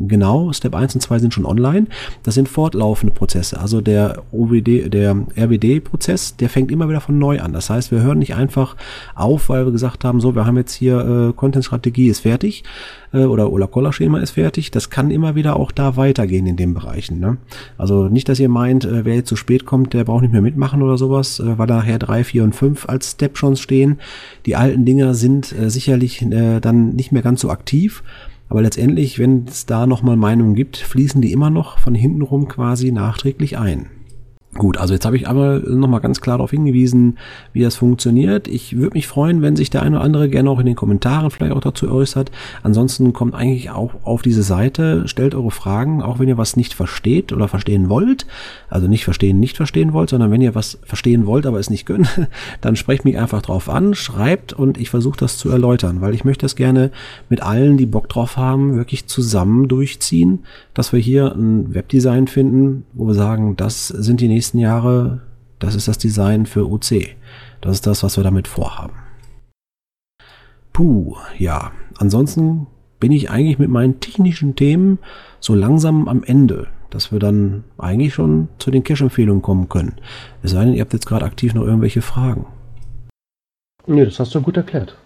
[0.00, 1.86] Genau, Step 1 und 2 sind schon online.
[2.22, 3.58] Das sind fortlaufende Prozesse.
[3.58, 7.52] Also der OWD, der RWD-Prozess, der fängt immer wieder von neu an.
[7.52, 8.76] Das heißt, wir hören nicht einfach
[9.16, 12.62] auf, weil wir gesagt haben, so, wir haben jetzt hier äh, Content-Strategie ist fertig
[13.12, 14.70] äh, oder Ola-Kolla-Schema ist fertig.
[14.70, 17.18] Das kann immer wieder auch da weitergehen in den Bereichen.
[17.18, 17.38] Ne?
[17.76, 20.42] Also nicht, dass ihr meint, äh, wer jetzt zu spät kommt, der braucht nicht mehr
[20.42, 23.98] mitmachen oder sowas, äh, weil nachher 3, 4 und 5 als Step schon stehen.
[24.46, 28.04] Die alten Dinger sind äh, sicherlich äh, dann nicht mehr ganz so aktiv.
[28.48, 32.48] Aber letztendlich, wenn es da nochmal Meinungen gibt, fließen die immer noch von hinten rum
[32.48, 33.90] quasi nachträglich ein.
[34.58, 37.16] Gut, also jetzt habe ich aber nochmal ganz klar darauf hingewiesen,
[37.52, 38.48] wie das funktioniert.
[38.48, 41.30] Ich würde mich freuen, wenn sich der eine oder andere gerne auch in den Kommentaren
[41.30, 42.32] vielleicht auch dazu äußert.
[42.64, 46.74] Ansonsten kommt eigentlich auch auf diese Seite, stellt eure Fragen, auch wenn ihr was nicht
[46.74, 48.26] versteht oder verstehen wollt.
[48.68, 51.86] Also nicht verstehen, nicht verstehen wollt, sondern wenn ihr was verstehen wollt, aber es nicht
[51.86, 52.08] könnt,
[52.60, 56.24] dann sprecht mich einfach drauf an, schreibt und ich versuche das zu erläutern, weil ich
[56.24, 56.90] möchte das gerne
[57.28, 60.40] mit allen, die Bock drauf haben, wirklich zusammen durchziehen,
[60.74, 65.20] dass wir hier ein Webdesign finden, wo wir sagen, das sind die nächsten Jahre,
[65.58, 67.16] das ist das Design für OC.
[67.60, 68.94] Das ist das, was wir damit vorhaben.
[70.72, 71.72] Puh, ja.
[71.98, 72.68] Ansonsten
[73.00, 74.98] bin ich eigentlich mit meinen technischen Themen
[75.40, 79.96] so langsam am Ende, dass wir dann eigentlich schon zu den Cache-Empfehlungen kommen können.
[80.42, 82.46] Es sei denn, ihr habt jetzt gerade aktiv noch irgendwelche Fragen.
[83.86, 84.96] Nee, das hast du gut erklärt.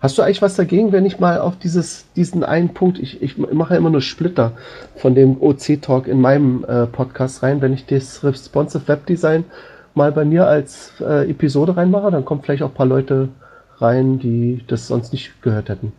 [0.00, 3.36] Hast du eigentlich was dagegen, wenn ich mal auf dieses, diesen einen Punkt, ich, ich
[3.36, 4.52] mache immer nur Splitter
[4.96, 9.44] von dem OC-Talk in meinem äh, Podcast rein, wenn ich das Responsive Web Design
[9.94, 13.28] mal bei mir als äh, Episode reinmache, dann kommen vielleicht auch ein paar Leute
[13.76, 15.92] rein, die das sonst nicht gehört hätten.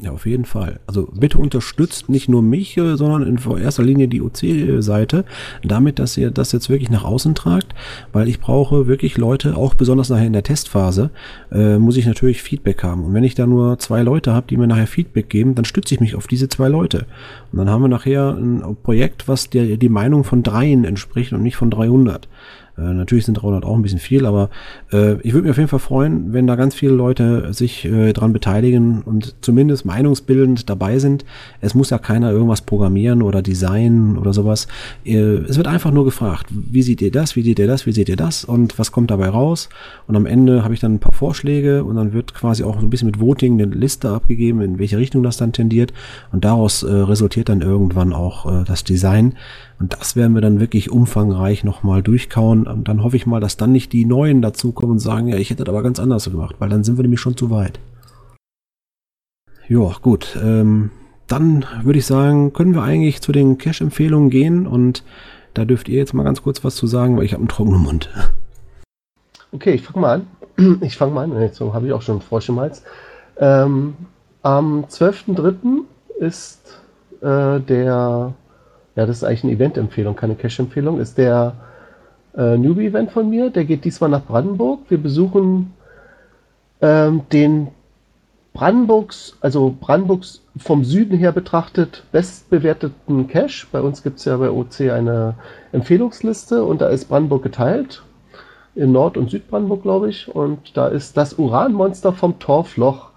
[0.00, 0.78] Ja, auf jeden Fall.
[0.86, 5.24] Also bitte unterstützt nicht nur mich, äh, sondern in erster Linie die OC-Seite,
[5.64, 7.74] damit, dass ihr das jetzt wirklich nach außen tragt,
[8.12, 11.10] weil ich brauche wirklich Leute, auch besonders nachher in der Testphase,
[11.50, 13.04] äh, muss ich natürlich Feedback haben.
[13.04, 15.94] Und wenn ich da nur zwei Leute habe, die mir nachher Feedback geben, dann stütze
[15.94, 17.06] ich mich auf diese zwei Leute.
[17.50, 21.42] Und dann haben wir nachher ein Projekt, was der, die Meinung von dreien entspricht und
[21.42, 22.28] nicht von 300.
[22.78, 24.50] Äh, natürlich sind 300 auch ein bisschen viel, aber
[24.92, 28.12] äh, ich würde mich auf jeden Fall freuen, wenn da ganz viele Leute sich äh,
[28.12, 31.24] dran beteiligen und zumindest meinungsbildend dabei sind.
[31.60, 34.68] Es muss ja keiner irgendwas programmieren oder designen oder sowas.
[35.04, 37.92] Äh, es wird einfach nur gefragt, wie seht ihr das, wie seht ihr das, wie
[37.92, 39.68] seht ihr das und was kommt dabei raus?
[40.06, 42.86] Und am Ende habe ich dann ein paar Vorschläge und dann wird quasi auch so
[42.86, 45.92] ein bisschen mit Voting eine Liste abgegeben, in welche Richtung das dann tendiert
[46.32, 49.34] und daraus äh, resultiert dann irgendwann auch äh, das Design.
[49.80, 52.66] Und das werden wir dann wirklich umfangreich nochmal durchkauen.
[52.66, 55.50] Und dann hoffe ich mal, dass dann nicht die Neuen dazukommen und sagen, ja, ich
[55.50, 57.78] hätte das aber ganz anders gemacht, weil dann sind wir nämlich schon zu weit.
[59.68, 60.36] Ja, gut.
[60.42, 60.90] Ähm,
[61.28, 65.04] dann würde ich sagen, können wir eigentlich zu den Cache-Empfehlungen gehen und
[65.54, 67.82] da dürft ihr jetzt mal ganz kurz was zu sagen, weil ich habe einen trockenen
[67.82, 68.10] Mund.
[69.50, 70.14] Okay, ich fange mal
[70.58, 70.78] an.
[70.82, 71.40] Ich fange mal an.
[71.40, 72.82] Jetzt habe ich auch schon Frosch im Hals.
[73.38, 73.96] Ähm,
[74.42, 75.84] am 12.03.
[76.18, 76.82] ist
[77.22, 78.34] äh, der
[78.98, 81.52] ja, das ist eigentlich eine Event-Empfehlung, keine Cache-Empfehlung, ist der
[82.36, 83.48] äh, Newbie-Event von mir.
[83.50, 84.80] Der geht diesmal nach Brandenburg.
[84.88, 85.72] Wir besuchen
[86.80, 87.68] ähm, den
[88.52, 93.68] Brandenburgs, also Brandenburgs vom Süden her betrachtet bestbewerteten Cache.
[93.70, 95.36] Bei uns gibt es ja bei OC eine
[95.70, 98.02] Empfehlungsliste und da ist Brandenburg geteilt
[98.74, 100.34] in Nord- und Südbrandenburg, glaube ich.
[100.34, 103.10] Und da ist das Uranmonster vom Torfloch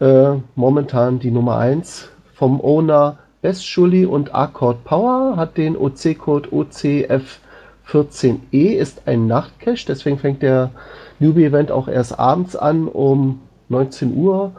[0.00, 6.48] äh, momentan die Nummer 1 vom Owner Best Schully und Accord Power, hat den OC-Code
[6.48, 10.70] OCF14E, ist ein Nachtcache, deswegen fängt der
[11.18, 14.52] Newbie-Event auch erst abends an um 19 Uhr.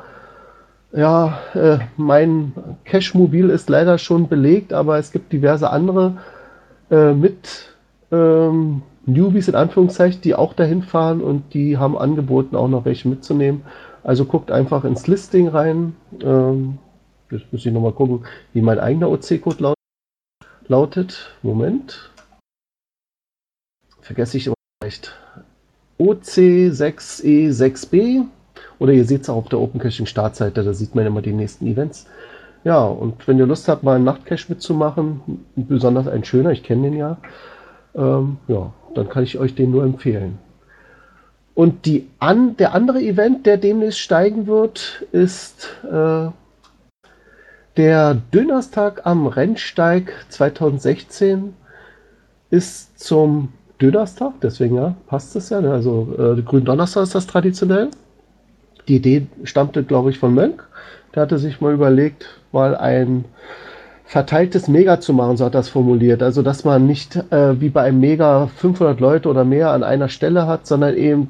[0.96, 6.18] Ja, äh, mein Cache-Mobil ist leider schon belegt, aber es gibt diverse andere
[6.92, 7.74] äh, mit
[8.12, 13.10] ähm, Newbies in Anführungszeichen, die auch dahin fahren und die haben angeboten, auch noch welche
[13.10, 13.64] mitzunehmen.
[14.04, 15.96] Also guckt einfach ins Listing rein.
[16.22, 16.78] Ähm,
[17.38, 19.76] jetzt muss ich nochmal gucken, wie mein eigener OC-Code laut
[20.68, 21.32] lautet.
[21.42, 22.12] Moment.
[24.02, 25.16] Vergesse ich immer leicht.
[26.00, 28.26] OC6E6B.
[28.80, 31.34] Oder ihr seht es auch auf der Open Caching Startseite, da sieht man immer die
[31.34, 32.08] nächsten Events.
[32.64, 36.90] Ja, und wenn ihr Lust habt, mal einen Nachtcache mitzumachen, besonders ein schöner, ich kenne
[36.90, 37.18] den ja,
[37.94, 40.40] ähm, ja, dann kann ich euch den nur empfehlen.
[41.54, 46.28] Und die an, der andere Event, der demnächst steigen wird, ist äh,
[47.78, 51.54] der Dönerstag am Rennsteig 2016
[52.50, 53.50] ist zum
[53.82, 55.60] Dönerstag, deswegen ja, passt es ja.
[55.60, 55.72] Ne?
[55.72, 57.90] Also äh, Gründonnerstag ist das traditionell.
[58.88, 60.66] Die Idee stammte, glaube ich, von Mönk.
[61.14, 63.26] Der hatte sich mal überlegt, mal ein
[64.06, 66.22] verteiltes Mega zu machen, so hat er das formuliert.
[66.22, 70.10] Also, dass man nicht äh, wie bei einem Mega 500 Leute oder mehr an einer
[70.10, 71.30] Stelle hat, sondern eben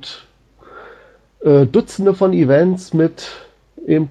[1.44, 3.32] äh, Dutzende von Events mit
[3.88, 4.10] eben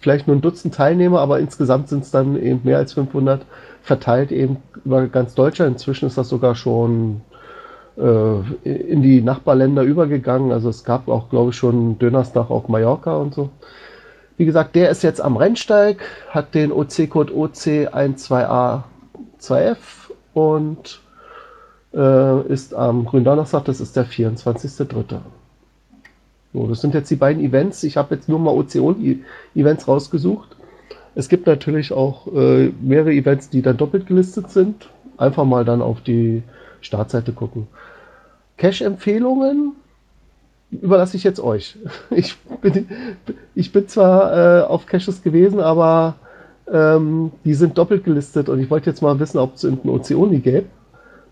[0.00, 3.42] vielleicht nur ein Dutzend Teilnehmer, aber insgesamt sind es dann eben mehr als 500
[3.82, 5.72] verteilt eben über ganz Deutschland.
[5.72, 7.20] Inzwischen ist das sogar schon
[7.96, 10.52] äh, in die Nachbarländer übergegangen.
[10.52, 13.50] Also es gab auch, glaube ich, schon Dönerstag auf Mallorca und so.
[14.36, 19.76] Wie gesagt, der ist jetzt am Rennsteig, hat den OC-Code OC12A2F
[20.32, 21.00] und
[21.92, 25.18] äh, ist am Gründonnerstag, das ist der 24.3.
[26.52, 27.82] So, das sind jetzt die beiden Events.
[27.84, 30.56] Ich habe jetzt nur mal OCO-Events rausgesucht.
[31.14, 34.88] Es gibt natürlich auch äh, mehrere Events, die dann doppelt gelistet sind.
[35.16, 36.42] Einfach mal dann auf die
[36.80, 37.66] Startseite gucken.
[38.56, 39.72] Cache-Empfehlungen
[40.70, 41.76] überlasse ich jetzt euch.
[42.10, 42.88] Ich bin,
[43.54, 46.16] ich bin zwar äh, auf Caches gewesen, aber
[46.70, 50.40] ähm, die sind doppelt gelistet und ich wollte jetzt mal wissen, ob es einen Oceoni
[50.40, 50.66] gäbe.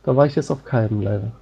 [0.04, 1.32] Da war ich jetzt auf keinem leider.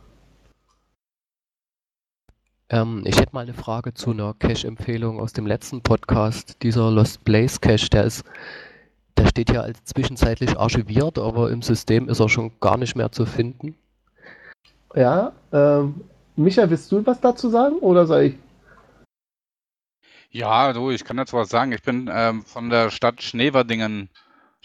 [2.68, 6.62] Ähm, ich hätte mal eine Frage zu einer Cache-Empfehlung aus dem letzten Podcast.
[6.62, 8.24] Dieser Lost Place Cache, der ist,
[9.16, 13.12] der steht ja als zwischenzeitlich archiviert, aber im System ist er schon gar nicht mehr
[13.12, 13.76] zu finden.
[14.94, 16.00] Ja, ähm,
[16.34, 18.34] Micha, willst du was dazu sagen oder soll ich?
[20.30, 21.72] Ja, du, ich kann dazu was sagen.
[21.72, 24.10] Ich bin ähm, von der Stadt Schneverdingen,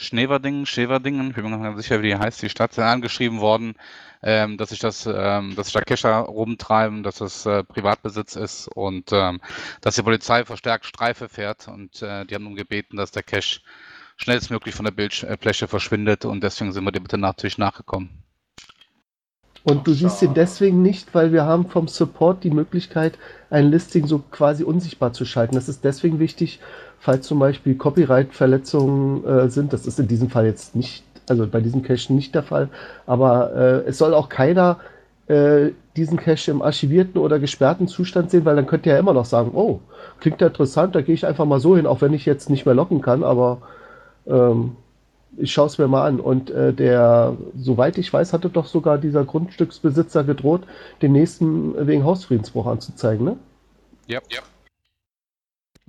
[0.01, 3.75] Schneverdingen, Scheverdingen, ich bin mir nicht sicher, wie die heißt, die Stadt, angeschrieben worden,
[4.23, 8.67] ähm, dass sich das, ähm, dass sich da Kescher rumtreiben, dass das äh, Privatbesitz ist
[8.67, 9.39] und ähm,
[9.81, 13.61] dass die Polizei verstärkt Streife fährt und äh, die haben nun gebeten, dass der Cache
[14.17, 18.09] schnellstmöglich von der Bildfläche verschwindet und deswegen sind wir dem bitte natürlich nachgekommen.
[19.63, 23.19] Und du siehst ihn deswegen nicht, weil wir haben vom Support die Möglichkeit,
[23.51, 25.53] ein Listing so quasi unsichtbar zu schalten.
[25.53, 26.59] Das ist deswegen wichtig,
[27.01, 29.73] falls zum Beispiel Copyright-Verletzungen äh, sind.
[29.73, 32.69] Das ist in diesem Fall jetzt nicht, also bei diesem Cache nicht der Fall.
[33.07, 34.77] Aber äh, es soll auch keiner
[35.27, 39.13] äh, diesen Cache im archivierten oder gesperrten Zustand sehen, weil dann könnt ihr ja immer
[39.13, 39.79] noch sagen, oh,
[40.19, 42.65] klingt ja interessant, da gehe ich einfach mal so hin, auch wenn ich jetzt nicht
[42.65, 43.57] mehr locken kann, aber
[44.27, 44.75] ähm,
[45.37, 46.19] ich schaue es mir mal an.
[46.19, 50.61] Und äh, der, soweit ich weiß, hatte doch sogar dieser Grundstücksbesitzer gedroht,
[51.01, 53.37] den nächsten wegen Hausfriedensbruch anzuzeigen, ne?
[54.07, 54.41] Ja, ja.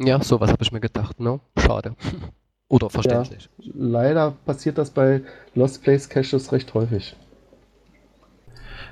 [0.05, 1.41] Ja, sowas habe ich mir gedacht, ne?
[1.59, 1.95] Schade.
[2.69, 3.49] Oder verständlich.
[3.59, 5.23] Ja, leider passiert das bei
[5.55, 7.15] Lost Place Caches recht häufig.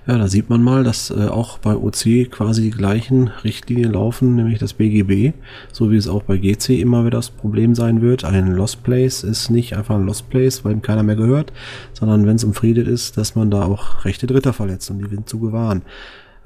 [0.07, 4.35] Ja, da sieht man mal, dass äh, auch bei OC quasi die gleichen Richtlinien laufen,
[4.35, 5.35] nämlich das BGB,
[5.73, 8.25] so wie es auch bei GC immer wieder das Problem sein wird.
[8.25, 11.53] Ein Lost Place ist nicht einfach ein Lost Place, weil ihm keiner mehr gehört,
[11.93, 15.29] sondern wenn es umfriedet ist, dass man da auch Rechte Dritter verletzt und die sind
[15.29, 15.83] zu gewahren.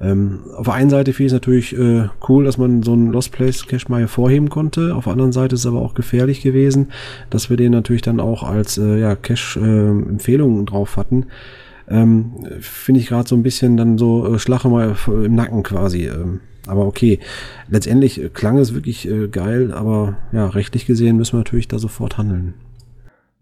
[0.01, 3.11] Ähm, auf der einen Seite finde ich es natürlich äh, cool, dass man so einen
[3.11, 4.93] Lost Place Cache mal hervorheben konnte.
[4.95, 6.91] Auf der anderen Seite ist es aber auch gefährlich gewesen,
[7.29, 11.27] dass wir den natürlich dann auch als äh, ja, Cache-Empfehlungen äh, drauf hatten
[11.87, 16.07] ähm, finde ich gerade so ein bisschen dann so äh, Schlache mal im Nacken quasi.
[16.07, 17.19] Ähm, aber okay,
[17.67, 21.77] letztendlich äh, klang es wirklich äh, geil, aber ja, rechtlich gesehen müssen wir natürlich da
[21.77, 22.55] sofort handeln.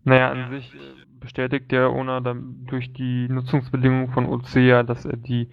[0.03, 0.77] Naja, an sich äh,
[1.21, 5.47] bestätigt der Owner dann durch die Nutzungsbedingungen von OC ja, dass er die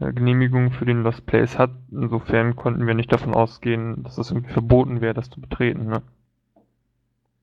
[0.00, 1.70] Genehmigung für den Lost Place hat.
[1.90, 5.86] Insofern konnten wir nicht davon ausgehen, dass es irgendwie verboten wäre, das zu betreten.
[5.86, 6.02] Ne?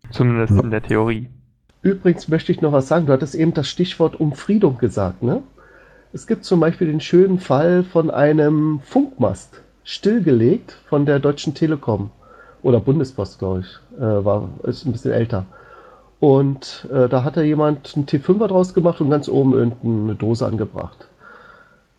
[0.10, 0.64] Zumindest ja.
[0.64, 1.30] in der Theorie.
[1.82, 3.06] Übrigens möchte ich noch was sagen.
[3.06, 5.44] Du hattest eben das Stichwort Umfriedung gesagt, ne?
[6.14, 12.12] Es gibt zum Beispiel den schönen Fall von einem Funkmast, stillgelegt von der Deutschen Telekom
[12.64, 15.46] oder Bundespost, glaube ich, äh, war, ist ein bisschen älter.
[16.20, 20.46] Und äh, da hat da jemand einen T5er draus gemacht und ganz oben irgendeine Dose
[20.46, 21.07] angebracht.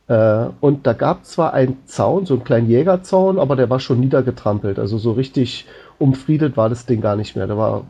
[0.08, 4.00] Äh, und da gab zwar einen Zaun, so einen kleinen Jägerzaun, aber der war schon
[4.00, 4.78] niedergetrampelt.
[4.78, 5.66] Also so richtig
[5.98, 7.46] umfriedet war das Ding gar nicht mehr.
[7.46, 7.84] Der war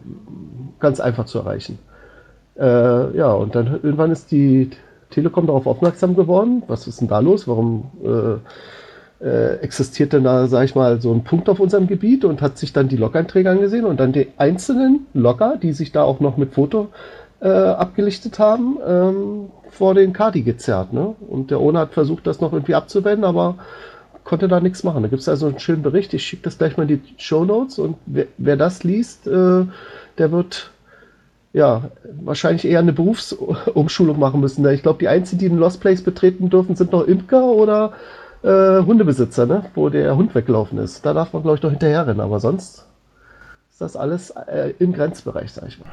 [0.80, 1.78] ganz einfach zu erreichen.
[2.58, 4.70] Äh, ja, und dann irgendwann ist die
[5.10, 6.62] Telekom darauf aufmerksam geworden.
[6.66, 7.46] Was ist denn da los?
[7.46, 12.24] Warum äh, äh, existiert denn da, sag ich mal, so ein Punkt auf unserem Gebiet
[12.24, 16.02] und hat sich dann die Log-Einträge angesehen und dann die einzelnen Logger, die sich da
[16.02, 16.88] auch noch mit Foto
[17.40, 20.92] äh, abgelichtet haben, ähm, vor den Kadi gezerrt.
[20.92, 21.14] Ne?
[21.28, 23.56] Und der Owner hat versucht, das noch irgendwie abzuwenden, aber
[24.24, 25.02] konnte da nichts machen.
[25.02, 26.12] Da gibt es also einen schönen Bericht.
[26.14, 29.64] Ich schicke das gleich mal in die Show Notes und wer, wer das liest, äh,
[30.18, 30.70] der wird
[31.52, 31.90] ja
[32.22, 34.66] wahrscheinlich eher eine Berufsumschulung machen müssen.
[34.68, 37.92] Ich glaube, die einzigen, die den Lost Place betreten dürfen, sind noch Imker oder
[38.42, 39.64] äh, Hundebesitzer, ne?
[39.74, 41.06] wo der Hund weggelaufen ist.
[41.06, 42.86] Da darf man, glaube ich, noch hinterher rennen, aber sonst
[43.70, 45.88] ist das alles äh, im Grenzbereich, sag ich mal.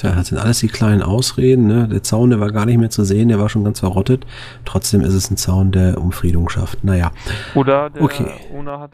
[0.00, 1.66] Tja, das sind alles die kleinen Ausreden.
[1.66, 1.86] Ne?
[1.86, 4.26] Der Zaun, der war gar nicht mehr zu sehen, der war schon ganz verrottet.
[4.64, 6.82] Trotzdem ist es ein Zaun, der Umfriedung schafft.
[6.84, 7.12] Naja.
[7.54, 8.24] Oder der Okay.
[8.54, 8.92] Owner hat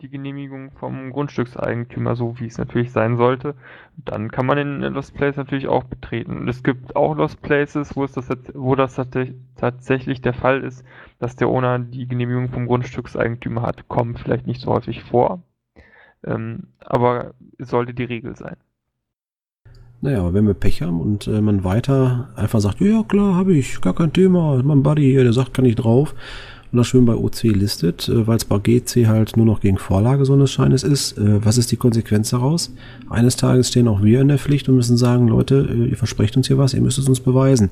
[0.00, 3.54] die Genehmigung vom Grundstückseigentümer, so wie es natürlich sein sollte.
[3.96, 6.36] Dann kann man den Lost Place natürlich auch betreten.
[6.38, 10.64] Und es gibt auch Lost Places, wo, es das, wo das tats- tatsächlich der Fall
[10.64, 10.84] ist,
[11.20, 13.86] dass der Owner die Genehmigung vom Grundstückseigentümer hat.
[13.86, 15.44] Kommt vielleicht nicht so häufig vor,
[16.26, 18.56] ähm, aber es sollte die Regel sein.
[20.04, 23.54] Naja, aber wenn wir Pech haben und äh, man weiter einfach sagt, ja klar, habe
[23.54, 26.12] ich, gar kein Thema, mein Buddy hier, der sagt, kann ich drauf
[26.72, 29.76] und das schön bei OC listet, äh, weil es bei GC halt nur noch gegen
[29.76, 31.18] Vorlage so eines Scheines ist.
[31.18, 32.72] Äh, was ist die Konsequenz daraus?
[33.10, 36.34] Eines Tages stehen auch wir in der Pflicht und müssen sagen, Leute, äh, ihr versprecht
[36.36, 37.68] uns hier was, ihr müsst es uns beweisen.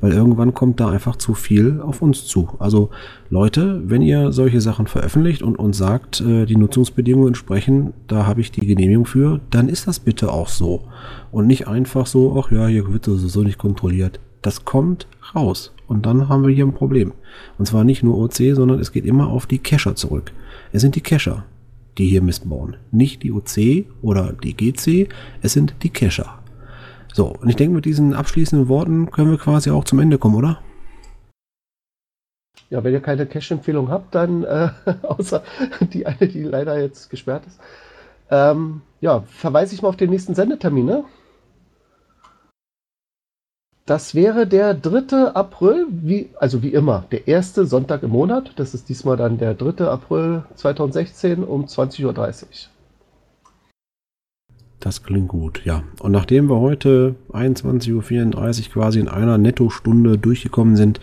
[0.00, 2.50] Weil irgendwann kommt da einfach zu viel auf uns zu.
[2.60, 2.90] Also
[3.30, 8.52] Leute, wenn ihr solche Sachen veröffentlicht und uns sagt, die Nutzungsbedingungen entsprechen, da habe ich
[8.52, 10.82] die Genehmigung für, dann ist das bitte auch so.
[11.32, 14.20] Und nicht einfach so, ach ja, hier wird so nicht kontrolliert.
[14.42, 15.72] Das kommt raus.
[15.86, 17.12] Und dann haben wir hier ein Problem.
[17.58, 20.32] Und zwar nicht nur OC, sondern es geht immer auf die Cacher zurück.
[20.72, 21.44] Es sind die Cacher,
[21.98, 22.76] die hier Mist bauen.
[22.90, 25.08] Nicht die OC oder die GC,
[25.42, 26.38] es sind die Cacher.
[27.12, 30.34] So, und ich denke, mit diesen abschließenden Worten können wir quasi auch zum Ende kommen,
[30.34, 30.60] oder?
[32.68, 34.70] Ja, wenn ihr keine Cache-Empfehlung habt, dann äh,
[35.02, 35.42] außer
[35.92, 37.60] die eine, die leider jetzt gesperrt ist,
[38.30, 40.84] ähm, ja, verweise ich mal auf den nächsten Sendetermin.
[40.84, 41.04] Ne?
[43.86, 45.28] Das wäre der 3.
[45.32, 48.50] April, wie, also wie immer, der erste Sonntag im Monat.
[48.56, 49.84] Das ist diesmal dann der 3.
[49.84, 52.12] April 2016 um 20.30 Uhr.
[54.80, 55.84] Das klingt gut, ja.
[56.00, 61.00] Und nachdem wir heute 21.34 Uhr quasi in einer Nettostunde durchgekommen sind,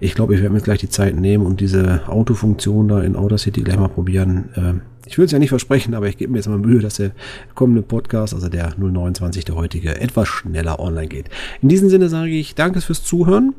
[0.00, 3.38] ich glaube, ich werde mir gleich die Zeit nehmen und diese Autofunktion da in Outer
[3.38, 4.48] City gleich mal probieren.
[4.56, 6.96] Ähm, ich will es ja nicht versprechen, aber ich gebe mir jetzt mal Mühe, dass
[6.96, 7.12] der
[7.54, 11.26] kommende Podcast, also der 029, der heutige, etwas schneller online geht.
[11.62, 13.54] In diesem Sinne sage ich danke fürs Zuhören.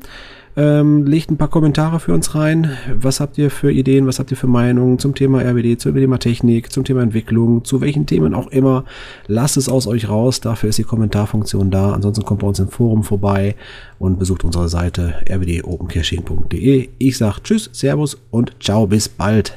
[0.56, 2.76] Ähm, legt ein paar Kommentare für uns rein.
[2.92, 6.18] Was habt ihr für Ideen, was habt ihr für Meinungen zum Thema RWD, zum Thema
[6.18, 8.84] Technik, zum Thema Entwicklung, zu welchen Themen auch immer.
[9.28, 11.92] Lasst es aus euch raus, dafür ist die Kommentarfunktion da.
[11.92, 13.54] Ansonsten kommt bei uns im Forum vorbei
[14.00, 16.88] und besucht unsere Seite rwdopencaching.de.
[16.98, 19.56] Ich sag Tschüss, Servus und Ciao, bis bald.